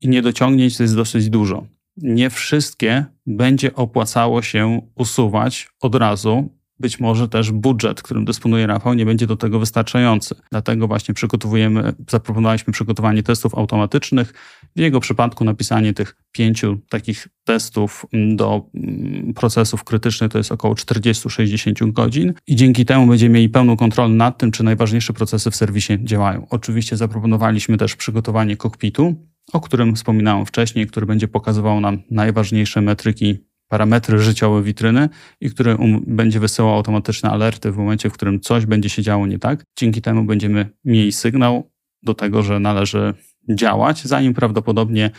i 0.00 0.08
niedociągnięć 0.08 0.80
jest 0.80 0.96
dosyć 0.96 1.30
dużo. 1.30 1.66
Nie 1.96 2.30
wszystkie 2.30 3.04
będzie 3.26 3.74
opłacało 3.74 4.42
się 4.42 4.80
usuwać 4.94 5.68
od 5.80 5.94
razu, 5.94 6.50
być 6.82 7.00
może 7.00 7.28
też 7.28 7.50
budżet, 7.50 8.02
którym 8.02 8.24
dysponuje 8.24 8.66
Rafał, 8.66 8.94
nie 8.94 9.06
będzie 9.06 9.26
do 9.26 9.36
tego 9.36 9.58
wystarczający. 9.58 10.34
Dlatego 10.50 10.88
właśnie 10.88 11.14
przygotowujemy, 11.14 11.92
zaproponowaliśmy 12.10 12.72
przygotowanie 12.72 13.22
testów 13.22 13.54
automatycznych. 13.54 14.34
W 14.76 14.80
jego 14.80 15.00
przypadku 15.00 15.44
napisanie 15.44 15.94
tych 15.94 16.16
pięciu 16.32 16.78
takich 16.88 17.28
testów 17.44 18.06
do 18.12 18.70
mm, 18.74 19.34
procesów 19.34 19.84
krytycznych 19.84 20.30
to 20.30 20.38
jest 20.38 20.52
około 20.52 20.74
40-60 20.74 21.92
godzin 21.92 22.32
i 22.46 22.56
dzięki 22.56 22.84
temu 22.84 23.06
będziemy 23.06 23.34
mieli 23.34 23.48
pełną 23.48 23.76
kontrolę 23.76 24.14
nad 24.14 24.38
tym, 24.38 24.50
czy 24.50 24.64
najważniejsze 24.64 25.12
procesy 25.12 25.50
w 25.50 25.56
serwisie 25.56 25.98
działają. 26.04 26.46
Oczywiście 26.50 26.96
zaproponowaliśmy 26.96 27.76
też 27.76 27.96
przygotowanie 27.96 28.56
kokpitu, 28.56 29.14
o 29.52 29.60
którym 29.60 29.96
wspominałem 29.96 30.46
wcześniej, 30.46 30.86
który 30.86 31.06
będzie 31.06 31.28
pokazywał 31.28 31.80
nam 31.80 32.02
najważniejsze 32.10 32.80
metryki 32.80 33.38
parametry 33.68 34.18
życiowe 34.18 34.62
witryny 34.62 35.08
i 35.40 35.50
który 35.50 35.76
um, 35.76 36.04
będzie 36.06 36.40
wysyłał 36.40 36.74
automatyczne 36.74 37.30
alerty 37.30 37.72
w 37.72 37.76
momencie, 37.76 38.10
w 38.10 38.12
którym 38.12 38.40
coś 38.40 38.66
będzie 38.66 38.88
się 38.88 39.02
działo 39.02 39.26
nie 39.26 39.38
tak. 39.38 39.64
Dzięki 39.78 40.02
temu 40.02 40.24
będziemy 40.24 40.70
mieli 40.84 41.12
sygnał 41.12 41.70
do 42.02 42.14
tego, 42.14 42.42
że 42.42 42.60
należy 42.60 43.14
działać, 43.48 44.04
zanim 44.04 44.34
prawdopodobnie 44.34 45.10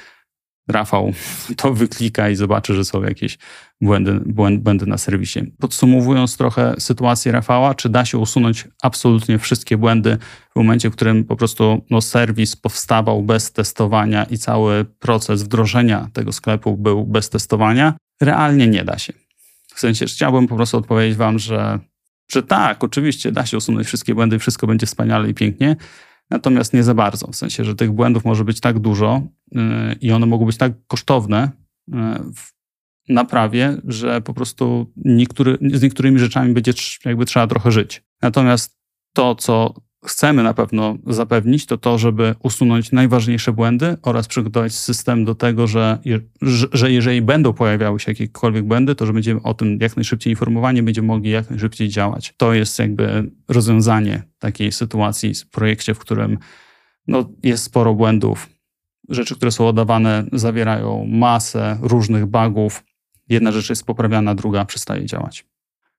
Rafał 0.67 1.13
to 1.57 1.73
wyklika 1.73 2.29
i 2.29 2.35
zobaczy, 2.35 2.73
że 2.73 2.85
są 2.85 3.03
jakieś 3.03 3.37
błędy, 3.81 4.19
błędy 4.57 4.85
na 4.85 4.97
serwisie. 4.97 5.39
Podsumowując 5.59 6.37
trochę 6.37 6.75
sytuację 6.79 7.31
Rafała, 7.31 7.75
czy 7.75 7.89
da 7.89 8.05
się 8.05 8.17
usunąć 8.17 8.67
absolutnie 8.81 9.39
wszystkie 9.39 9.77
błędy 9.77 10.17
w 10.53 10.55
momencie, 10.55 10.89
w 10.89 10.93
którym 10.93 11.23
po 11.23 11.35
prostu 11.35 11.85
no, 11.89 12.01
serwis 12.01 12.55
powstawał 12.55 13.23
bez 13.23 13.51
testowania 13.51 14.23
i 14.23 14.37
cały 14.37 14.85
proces 14.85 15.43
wdrożenia 15.43 16.09
tego 16.13 16.31
sklepu 16.31 16.77
był 16.77 17.05
bez 17.05 17.29
testowania? 17.29 17.93
Realnie 18.21 18.67
nie 18.67 18.83
da 18.83 18.97
się. 18.97 19.13
W 19.75 19.79
sensie 19.79 20.05
chciałbym 20.05 20.47
po 20.47 20.55
prostu 20.55 20.77
odpowiedzieć 20.77 21.17
Wam, 21.17 21.39
że, 21.39 21.79
że 22.31 22.43
tak, 22.43 22.83
oczywiście 22.83 23.31
da 23.31 23.45
się 23.45 23.57
usunąć 23.57 23.87
wszystkie 23.87 24.15
błędy, 24.15 24.39
wszystko 24.39 24.67
będzie 24.67 24.85
wspaniale 24.85 25.29
i 25.29 25.33
pięknie, 25.33 25.75
natomiast 26.29 26.73
nie 26.73 26.83
za 26.83 26.93
bardzo. 26.93 27.27
W 27.27 27.35
sensie, 27.35 27.63
że 27.63 27.75
tych 27.75 27.91
błędów 27.91 28.25
może 28.25 28.45
być 28.45 28.59
tak 28.59 28.79
dużo 28.79 29.21
yy, 29.51 29.61
i 30.01 30.11
one 30.11 30.25
mogą 30.25 30.45
być 30.45 30.57
tak 30.57 30.73
kosztowne 30.87 31.51
yy, 31.87 31.95
w 32.35 32.53
naprawie, 33.09 33.77
że 33.87 34.21
po 34.21 34.33
prostu 34.33 34.91
niektóry, 34.95 35.57
z 35.73 35.81
niektórymi 35.81 36.19
rzeczami 36.19 36.53
będzie 36.53 36.73
jakby 37.05 37.25
trzeba 37.25 37.47
trochę 37.47 37.71
żyć. 37.71 38.03
Natomiast 38.21 38.77
to, 39.13 39.35
co 39.35 39.73
chcemy 40.05 40.43
na 40.43 40.53
pewno 40.53 40.97
zapewnić, 41.07 41.65
to 41.65 41.77
to, 41.77 41.97
żeby 41.97 42.35
usunąć 42.43 42.91
najważniejsze 42.91 43.53
błędy 43.53 43.97
oraz 44.01 44.27
przygotować 44.27 44.73
system 44.73 45.25
do 45.25 45.35
tego, 45.35 45.67
że, 45.67 45.99
że 46.73 46.91
jeżeli 46.91 47.21
będą 47.21 47.53
pojawiały 47.53 47.99
się 47.99 48.11
jakiekolwiek 48.11 48.65
błędy, 48.65 48.95
to 48.95 49.05
że 49.05 49.13
będziemy 49.13 49.41
o 49.41 49.53
tym 49.53 49.77
jak 49.81 49.95
najszybciej 49.95 50.33
informowani, 50.33 50.83
będziemy 50.83 51.07
mogli 51.07 51.29
jak 51.29 51.49
najszybciej 51.49 51.89
działać. 51.89 52.33
To 52.37 52.53
jest 52.53 52.79
jakby 52.79 53.31
rozwiązanie 53.47 54.23
takiej 54.39 54.71
sytuacji 54.71 55.33
w 55.35 55.49
projekcie, 55.49 55.93
w 55.93 55.99
którym 55.99 56.37
no, 57.07 57.29
jest 57.43 57.63
sporo 57.63 57.93
błędów. 57.93 58.49
Rzeczy, 59.09 59.35
które 59.35 59.51
są 59.51 59.67
oddawane, 59.67 60.25
zawierają 60.33 61.05
masę 61.05 61.77
różnych 61.81 62.25
bugów. 62.25 62.83
Jedna 63.29 63.51
rzecz 63.51 63.69
jest 63.69 63.85
poprawiana, 63.85 64.35
druga 64.35 64.65
przestaje 64.65 65.05
działać. 65.05 65.45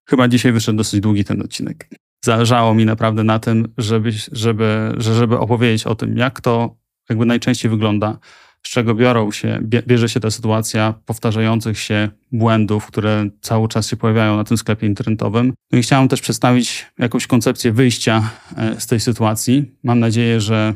Chyba 0.05 0.29
dzisiaj 0.29 0.53
wyszedł 0.53 0.79
dosyć 0.79 1.01
długi 1.01 1.25
ten 1.25 1.43
odcinek 1.43 1.89
zależało 2.25 2.75
mi 2.75 2.85
naprawdę 2.85 3.25
na 3.25 3.39
tym, 3.39 3.73
żeby, 3.79 4.13
żeby, 4.33 4.95
żeby 4.97 5.39
opowiedzieć 5.39 5.87
o 5.87 5.95
tym, 5.95 6.17
jak 6.17 6.41
to 6.41 6.77
jakby 7.11 7.27
najczęściej 7.27 7.71
wygląda, 7.71 8.19
z 8.63 8.71
czego 8.71 8.95
biorą 8.95 9.33
się, 9.33 9.61
bierze 9.63 10.09
się 10.09 10.21
ta 10.21 10.31
sytuacja 10.31 10.95
powtarzających 11.07 11.79
się 11.79 12.09
błędów, 12.33 12.87
które 12.87 13.29
cały 13.41 13.69
czas 13.69 13.89
się 13.89 13.97
pojawiają 13.97 14.37
na 14.37 14.45
tym 14.45 14.57
sklepie 14.57 14.87
internetowym. 14.87 15.53
No 15.73 15.79
i 15.79 15.83
chciałem 15.83 16.09
też 16.09 16.21
przedstawić 16.21 16.87
jakąś 16.99 17.27
koncepcję 17.27 17.73
wyjścia 17.73 18.31
e, 18.57 18.81
z 18.81 18.87
tej 18.87 19.01
sytuacji. 19.01 19.79
Mam 19.83 20.01
nadzieję, 20.01 20.41
że 20.41 20.75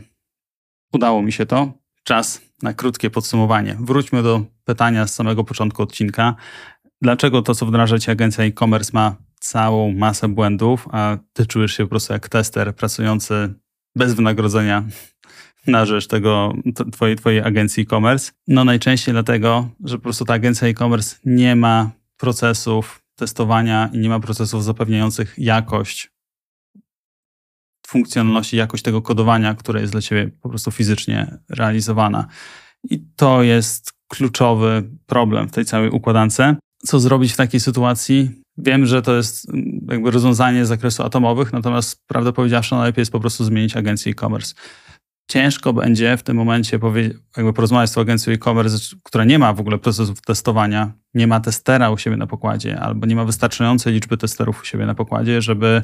udało 0.93 1.23
mi 1.23 1.33
się 1.33 1.47
to. 1.47 1.73
Czas 2.05 2.41
na 2.63 2.75
krótkie 2.75 3.11
podsumowanie. 3.11 3.77
Wróćmy 3.81 4.23
do 4.23 4.45
pytania 4.65 5.07
z 5.07 5.15
samego 5.15 5.45
początku 5.45 5.83
odcinka. 5.83 6.35
Dlaczego 7.03 7.43
to, 7.43 7.55
co 7.55 7.67
wdraża 7.67 7.97
agencja 8.13 8.45
e-commerce 8.45 8.91
ma 8.95 9.28
całą 9.38 9.92
masę 9.92 10.29
błędów, 10.29 10.88
a 10.92 11.18
ty 11.33 11.46
czujesz 11.46 11.77
się 11.77 11.85
po 11.85 11.90
prostu 11.90 12.12
jak 12.12 12.29
tester 12.29 12.74
pracujący 12.74 13.55
bez 13.96 14.14
wynagrodzenia 14.14 14.85
na 15.66 15.87
rzecz 15.87 16.07
tego, 16.07 16.53
twojej, 16.92 17.16
twojej 17.16 17.40
agencji 17.40 17.83
e-commerce. 17.83 18.33
No 18.48 18.64
najczęściej 18.64 19.12
dlatego, 19.12 19.68
że 19.85 19.96
po 19.96 20.03
prostu 20.03 20.24
ta 20.24 20.35
agencja 20.35 20.68
e-commerce 20.68 21.16
nie 21.24 21.57
ma 21.57 21.90
procesów 22.16 23.03
testowania 23.16 23.90
i 23.92 23.98
nie 23.98 24.09
ma 24.09 24.20
procesów 24.20 24.64
zapewniających 24.64 25.35
jakość 25.38 26.11
funkcjonalności, 27.87 28.57
jakość 28.57 28.83
tego 28.83 29.03
kodowania, 29.03 29.55
które 29.55 29.81
jest 29.81 29.92
dla 29.92 30.01
ciebie 30.01 30.31
po 30.42 30.48
prostu 30.48 30.70
fizycznie 30.70 31.38
realizowana. 31.48 32.27
I 32.90 33.05
to 33.16 33.42
jest 33.42 33.92
kluczowy 34.09 34.90
problem 35.07 35.48
w 35.48 35.53
tej 35.53 35.64
całej 35.64 35.90
układance. 35.90 36.40
Co 36.79 37.01
zrobić 37.01 37.33
w 37.33 37.37
takiej 37.37 37.61
sytuacji? 37.61 38.42
Wiem, 38.59 38.87
że 38.87 39.03
to 39.03 39.16
jest 39.16 39.51
mm, 39.51 39.87
jakby 39.90 40.11
rozwiązanie 40.11 40.64
z 40.64 40.68
zakresu 40.68 41.03
atomowych, 41.03 41.53
natomiast 41.53 42.07
prawdę 42.07 42.33
powiedziawszy, 42.33 42.75
najlepiej 42.75 43.03
jest 43.03 43.12
po 43.12 43.21
prostu 43.21 43.44
zmienić 43.44 43.77
agencję 43.77 44.12
e-commerce. 44.12 44.55
Ciężko 45.31 45.73
będzie 45.73 46.16
w 46.16 46.23
tym 46.23 46.37
momencie 46.37 46.79
jakby 47.37 47.53
porozmawiać 47.53 47.90
z 47.90 47.99
agencją 47.99 48.33
e-commerce, 48.33 48.97
która 49.03 49.25
nie 49.25 49.38
ma 49.38 49.53
w 49.53 49.61
ogóle 49.61 49.79
procesów 49.79 50.21
testowania, 50.21 50.92
nie 51.14 51.27
ma 51.27 51.40
testera 51.40 51.90
u 51.90 51.99
siebie 51.99 52.16
na 52.16 52.27
pokładzie, 52.27 52.81
albo 52.81 53.07
nie 53.07 53.16
ma 53.16 53.25
wystarczającej 53.25 53.92
liczby 53.92 54.16
testerów 54.16 54.62
u 54.62 54.64
siebie 54.64 54.87
na 54.87 54.94
pokładzie, 54.94 55.42
żeby 55.42 55.83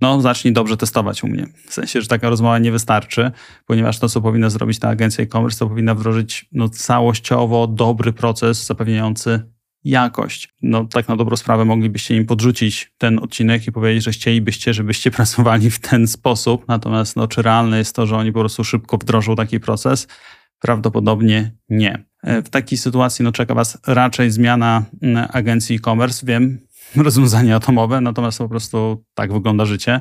no, 0.00 0.20
zacznij 0.20 0.52
dobrze 0.52 0.76
testować 0.76 1.24
u 1.24 1.28
mnie. 1.28 1.46
W 1.68 1.74
sensie, 1.74 2.00
że 2.00 2.08
taka 2.08 2.28
rozmowa 2.28 2.58
nie 2.58 2.72
wystarczy, 2.72 3.30
ponieważ 3.66 3.98
to, 3.98 4.08
co 4.08 4.20
powinna 4.20 4.50
zrobić 4.50 4.78
ta 4.78 4.88
agencja 4.88 5.24
e-commerce, 5.24 5.58
to 5.58 5.68
powinna 5.68 5.94
wdrożyć 5.94 6.48
no, 6.52 6.68
całościowo 6.68 7.66
dobry 7.66 8.12
proces 8.12 8.66
zapewniający 8.66 9.52
jakość. 9.84 10.48
No 10.62 10.84
tak 10.84 11.08
na 11.08 11.16
dobrą 11.16 11.36
sprawę 11.36 11.64
moglibyście 11.64 12.16
im 12.16 12.26
podrzucić 12.26 12.92
ten 12.98 13.18
odcinek 13.18 13.66
i 13.66 13.72
powiedzieć, 13.72 14.04
że 14.04 14.10
chcielibyście, 14.10 14.74
żebyście 14.74 15.10
pracowali 15.20 15.70
w 15.70 15.78
ten 15.78 16.06
sposób, 16.06 16.64
natomiast 16.68 17.16
no, 17.16 17.28
czy 17.28 17.42
realne 17.42 17.78
jest 17.78 17.96
to, 17.96 18.06
że 18.06 18.16
oni 18.16 18.32
po 18.32 18.40
prostu 18.40 18.64
szybko 18.64 18.98
wdrożą 18.98 19.36
taki 19.36 19.60
proces? 19.60 20.08
Prawdopodobnie 20.58 21.52
nie. 21.68 22.04
E, 22.22 22.42
w 22.42 22.50
takiej 22.50 22.78
sytuacji 22.78 23.24
no, 23.24 23.32
czeka 23.32 23.54
Was 23.54 23.78
raczej 23.86 24.30
zmiana 24.30 24.84
agencji 25.32 25.76
e-commerce. 25.76 26.26
Wiem, 26.26 26.58
rozwiązanie 26.96 27.56
atomowe, 27.56 28.00
natomiast 28.00 28.38
po 28.38 28.48
prostu 28.48 29.04
tak 29.14 29.32
wygląda 29.32 29.64
życie. 29.64 30.00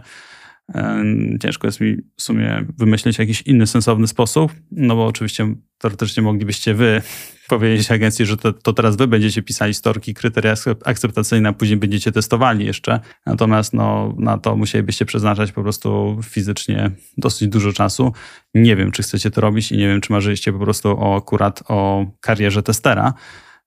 Ciężko 1.41 1.67
jest 1.67 1.81
mi 1.81 1.97
w 2.17 2.21
sumie 2.21 2.65
wymyślić 2.77 3.17
jakiś 3.17 3.41
inny 3.41 3.67
sensowny 3.67 4.07
sposób, 4.07 4.51
no 4.71 4.95
bo 4.95 5.05
oczywiście 5.05 5.55
teoretycznie 5.77 6.23
moglibyście 6.23 6.73
wy 6.73 7.01
powiedzieć 7.49 7.91
agencji, 7.91 8.25
że 8.25 8.37
to, 8.37 8.53
to, 8.53 8.73
teraz 8.73 8.95
wy 8.95 9.07
będziecie 9.07 9.41
pisali 9.41 9.73
storki, 9.73 10.13
kryteria 10.13 10.53
akceptacyjne, 10.85 11.49
a 11.49 11.53
później 11.53 11.77
będziecie 11.77 12.11
testowali 12.11 12.65
jeszcze. 12.65 12.99
Natomiast 13.25 13.73
no, 13.73 14.15
na 14.17 14.37
to 14.37 14.55
musielibyście 14.55 15.05
przeznaczać 15.05 15.51
po 15.51 15.63
prostu 15.63 16.19
fizycznie 16.23 16.91
dosyć 17.17 17.47
dużo 17.47 17.73
czasu. 17.73 18.13
Nie 18.53 18.75
wiem, 18.75 18.91
czy 18.91 19.03
chcecie 19.03 19.31
to 19.31 19.41
robić 19.41 19.71
i 19.71 19.77
nie 19.77 19.87
wiem, 19.87 20.01
czy 20.01 20.13
marzyliście 20.13 20.53
po 20.53 20.59
prostu 20.59 20.89
o, 20.89 21.17
akurat 21.17 21.63
o 21.67 22.05
karierze 22.21 22.63
testera 22.63 23.13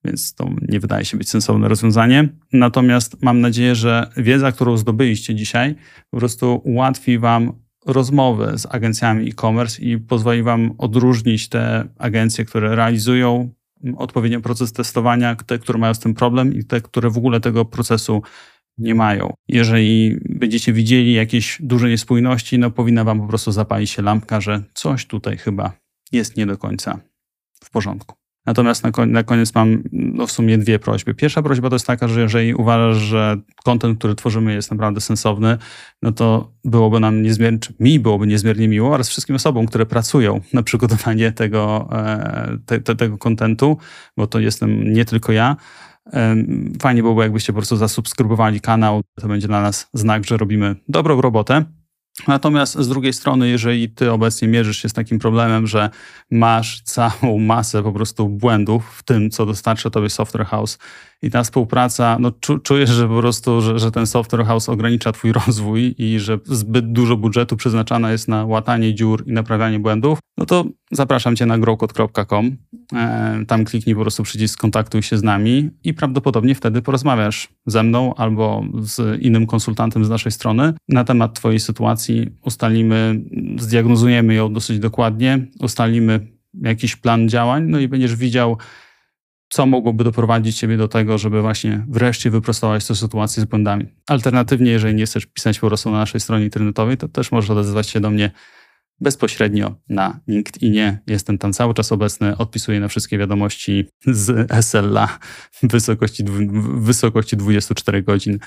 więc 0.05 0.35
to 0.35 0.51
nie 0.69 0.81
wydaje 0.81 1.05
się 1.05 1.17
być 1.17 1.31
sensowne 1.31 1.69
rozwiązanie. 1.69 2.29
Natomiast 2.53 3.23
mam 3.23 3.41
nadzieję, 3.41 3.75
że 3.75 4.11
wiedza, 4.17 4.53
którą 4.53 4.77
zdobyliście 4.77 5.35
dzisiaj, 5.35 5.75
po 6.11 6.19
prostu 6.19 6.61
ułatwi 6.65 7.19
Wam 7.19 7.53
rozmowy 7.87 8.59
z 8.59 8.67
agencjami 8.67 9.29
e-commerce 9.29 9.83
i 9.83 9.99
pozwoli 9.99 10.43
Wam 10.43 10.75
odróżnić 10.79 11.49
te 11.49 11.89
agencje, 11.99 12.45
które 12.45 12.77
realizują 12.77 13.51
odpowiednio 13.97 14.41
proces 14.41 14.73
testowania, 14.73 15.37
te, 15.37 15.59
które 15.59 15.79
mają 15.79 15.95
z 15.95 15.99
tym 15.99 16.15
problem 16.15 16.55
i 16.55 16.65
te, 16.65 16.81
które 16.81 17.11
w 17.11 17.19
ogóle 17.19 17.41
tego 17.41 17.65
procesu 17.65 18.23
nie 18.79 18.95
mają. 18.95 19.33
Jeżeli 19.49 20.19
będziecie 20.29 20.73
widzieli 20.73 21.13
jakieś 21.13 21.59
duże 21.61 21.89
niespójności, 21.89 22.59
no 22.59 22.71
powinna 22.71 23.05
Wam 23.05 23.21
po 23.21 23.27
prostu 23.27 23.53
zapalić 23.53 23.91
się 23.91 24.03
lampka, 24.03 24.41
że 24.41 24.63
coś 24.75 25.07
tutaj 25.07 25.37
chyba 25.37 25.73
jest 26.13 26.37
nie 26.37 26.47
do 26.47 26.59
końca 26.59 27.01
w 27.65 27.71
porządku. 27.71 28.24
Natomiast 28.47 28.85
na, 28.85 29.07
na 29.07 29.23
koniec 29.23 29.55
mam 29.55 29.83
no, 29.93 30.27
w 30.27 30.33
sumie 30.33 30.59
dwie 30.59 30.79
prośby. 30.79 31.15
Pierwsza 31.15 31.43
prośba 31.43 31.71
to 31.71 31.75
jest 31.75 31.87
taka, 31.87 32.09
że 32.09 32.21
jeżeli 32.21 32.55
uważasz, 32.55 33.03
że 33.03 33.37
kontent, 33.65 33.99
który 33.99 34.15
tworzymy 34.15 34.55
jest 34.55 34.71
naprawdę 34.71 35.01
sensowny, 35.01 35.59
no 36.03 36.13
to 36.13 36.53
byłoby 36.65 37.01
nam 37.01 37.23
niezmiernie, 37.23 37.59
mi 37.81 38.01
byłoby 38.01 38.27
niezmiernie 38.27 38.69
miło 38.69 38.91
oraz 38.91 39.09
wszystkim 39.09 39.37
osobom, 39.37 39.67
które 39.67 39.87
pracują 39.87 40.41
na 40.53 40.63
przygotowanie 40.63 41.33
tego, 41.33 41.89
e, 41.93 42.59
te, 42.67 42.81
te, 42.81 42.97
tego 42.97 43.19
kontentu, 43.19 43.79
bo 44.17 44.27
to 44.27 44.41
jestem 44.41 44.93
nie 44.93 45.05
tylko 45.05 45.33
ja, 45.33 45.57
Fajnie 46.83 47.03
byłoby, 47.03 47.23
jakbyście 47.23 47.53
po 47.53 47.57
prostu 47.57 47.77
zasubskrybowali 47.77 48.61
kanał. 48.61 49.03
To 49.21 49.29
będzie 49.29 49.49
dla 49.49 49.61
nas 49.61 49.89
znak, 49.93 50.25
że 50.25 50.37
robimy 50.37 50.77
dobrą 50.89 51.21
robotę. 51.21 51.65
Natomiast 52.29 52.79
z 52.79 52.89
drugiej 52.89 53.13
strony, 53.13 53.49
jeżeli 53.49 53.89
ty 53.89 54.13
obecnie 54.13 54.49
mierzysz 54.49 54.83
się 54.83 54.89
z 54.89 54.93
takim 54.93 55.19
problemem, 55.19 55.67
że 55.67 55.91
masz 56.31 56.81
całą 56.81 57.39
masę 57.39 57.83
po 57.83 57.93
prostu 57.93 58.29
błędów 58.29 58.97
w 58.99 59.03
tym, 59.03 59.31
co 59.31 59.47
dostarcza 59.47 59.91
tobie 59.91 60.11
Software 60.11 60.47
House 60.47 60.79
i 61.23 61.31
ta 61.31 61.43
współpraca, 61.43 62.17
no 62.21 62.33
czu, 62.41 62.59
czujesz, 62.59 62.91
że 62.91 63.09
po 63.09 63.19
prostu, 63.19 63.61
że, 63.61 63.79
że 63.79 63.91
ten 63.91 64.07
Software 64.07 64.47
House 64.47 64.69
ogranicza 64.69 65.13
twój 65.13 65.33
rozwój 65.47 65.95
i 65.99 66.19
że 66.19 66.39
zbyt 66.45 66.93
dużo 66.93 67.17
budżetu 67.17 67.57
przeznaczane 67.57 68.13
jest 68.13 68.29
na 68.29 68.45
łatanie 68.45 68.95
dziur 68.95 69.25
i 69.27 69.33
naprawianie 69.33 69.79
błędów, 69.79 70.19
no 70.39 70.47
to 70.47 70.65
zapraszam 70.93 71.37
cię 71.37 71.47
na 71.47 71.59
growcode.com. 71.59 72.57
E, 72.93 73.45
tam 73.47 73.65
kliknij 73.65 73.95
po 73.95 74.01
prostu 74.01 74.23
przycisk 74.23 74.61
kontaktuj 74.61 75.03
się 75.03 75.19
z 75.19 75.23
nami 75.23 75.71
i 75.85 75.95
prawdopodobnie 75.95 76.55
wtedy 76.55 76.83
porozmawiasz 76.83 77.49
ze 77.67 77.83
mną 77.83 78.15
albo 78.15 78.65
z 78.81 79.23
innym 79.23 79.47
konsultantem 79.47 80.05
z 80.05 80.09
naszej 80.09 80.33
strony 80.33 80.75
na 80.89 81.05
temat 81.05 81.35
twojej 81.35 81.61
sytuacji. 81.61 82.31
Ustalimy, 82.45 83.25
zdiagnozujemy 83.59 84.35
ją 84.35 84.53
dosyć 84.53 84.79
dokładnie, 84.79 85.47
ustalimy 85.61 86.35
jakiś 86.63 86.97
plan 86.97 87.29
działań, 87.29 87.65
no 87.69 87.79
i 87.79 87.89
będziesz 87.89 88.17
widział, 88.17 88.59
co 89.55 89.67
mogłoby 89.67 90.05
doprowadzić 90.05 90.59
Ciebie 90.59 90.77
do 90.77 90.89
tego, 90.89 91.19
żeby 91.19 91.43
właśnie 91.43 91.85
wreszcie 91.89 92.31
wyprostować 92.31 92.87
tę 92.87 92.95
sytuację 92.95 93.43
z 93.43 93.47
błędami. 93.47 93.87
Alternatywnie, 94.07 94.71
jeżeli 94.71 94.95
nie 94.95 95.07
chcesz 95.07 95.27
pisać 95.27 95.59
po 95.59 95.67
prostu 95.67 95.91
na 95.91 95.99
naszej 95.99 96.21
stronie 96.21 96.45
internetowej, 96.45 96.97
to 96.97 97.09
też 97.09 97.33
możesz 97.33 97.51
odezwać 97.51 97.89
się 97.89 98.01
do 98.01 98.11
mnie 98.11 98.31
bezpośrednio 99.01 99.75
na 99.89 100.21
LinkedInie. 100.29 100.99
Jestem 101.07 101.39
tam 101.39 101.53
cały 101.53 101.75
czas 101.75 101.93
obecny, 101.93 102.37
odpisuję 102.37 102.81
na 102.81 102.89
wszystkie 102.89 103.19
wiadomości 103.19 103.85
z 104.07 104.53
SLA 104.65 105.19
w 105.53 105.69
wysokości, 105.69 106.25
w 106.25 106.81
wysokości 106.81 107.37
24 107.37 108.03
godzin, 108.03 108.39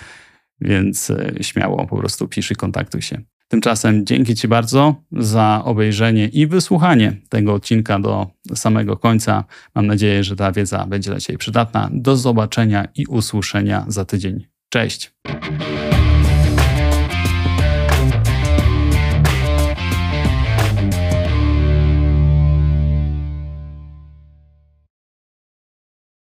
więc 0.62 1.10
e, 1.10 1.34
śmiało 1.42 1.88
po 1.88 1.98
prostu 1.98 2.28
pisz 2.28 2.52
i 2.52 2.56
kontaktuj 2.56 3.02
się. 3.02 3.22
Tymczasem 3.48 4.06
dzięki 4.06 4.36
Ci 4.36 4.48
bardzo 4.48 4.96
za 5.12 5.62
obejrzenie 5.66 6.28
i 6.28 6.48
wysłuchanie 6.48 7.14
tego 7.30 7.54
odcinka 7.54 8.00
do 8.00 8.28
samego 8.56 8.98
końca. 8.98 9.44
Mam 9.76 9.88
nadzieję, 9.88 10.24
że 10.24 10.36
ta 10.36 10.52
wiedza 10.52 10.86
będzie 10.86 11.12
dla 11.12 11.20
Ciebie 11.20 11.38
przydatna. 11.40 11.90
Do 11.94 12.18
zobaczenia 12.18 12.88
i 12.96 13.06
usłyszenia 13.06 13.86
za 13.88 14.06
tydzień. 14.06 14.48
Cześć! 14.70 15.14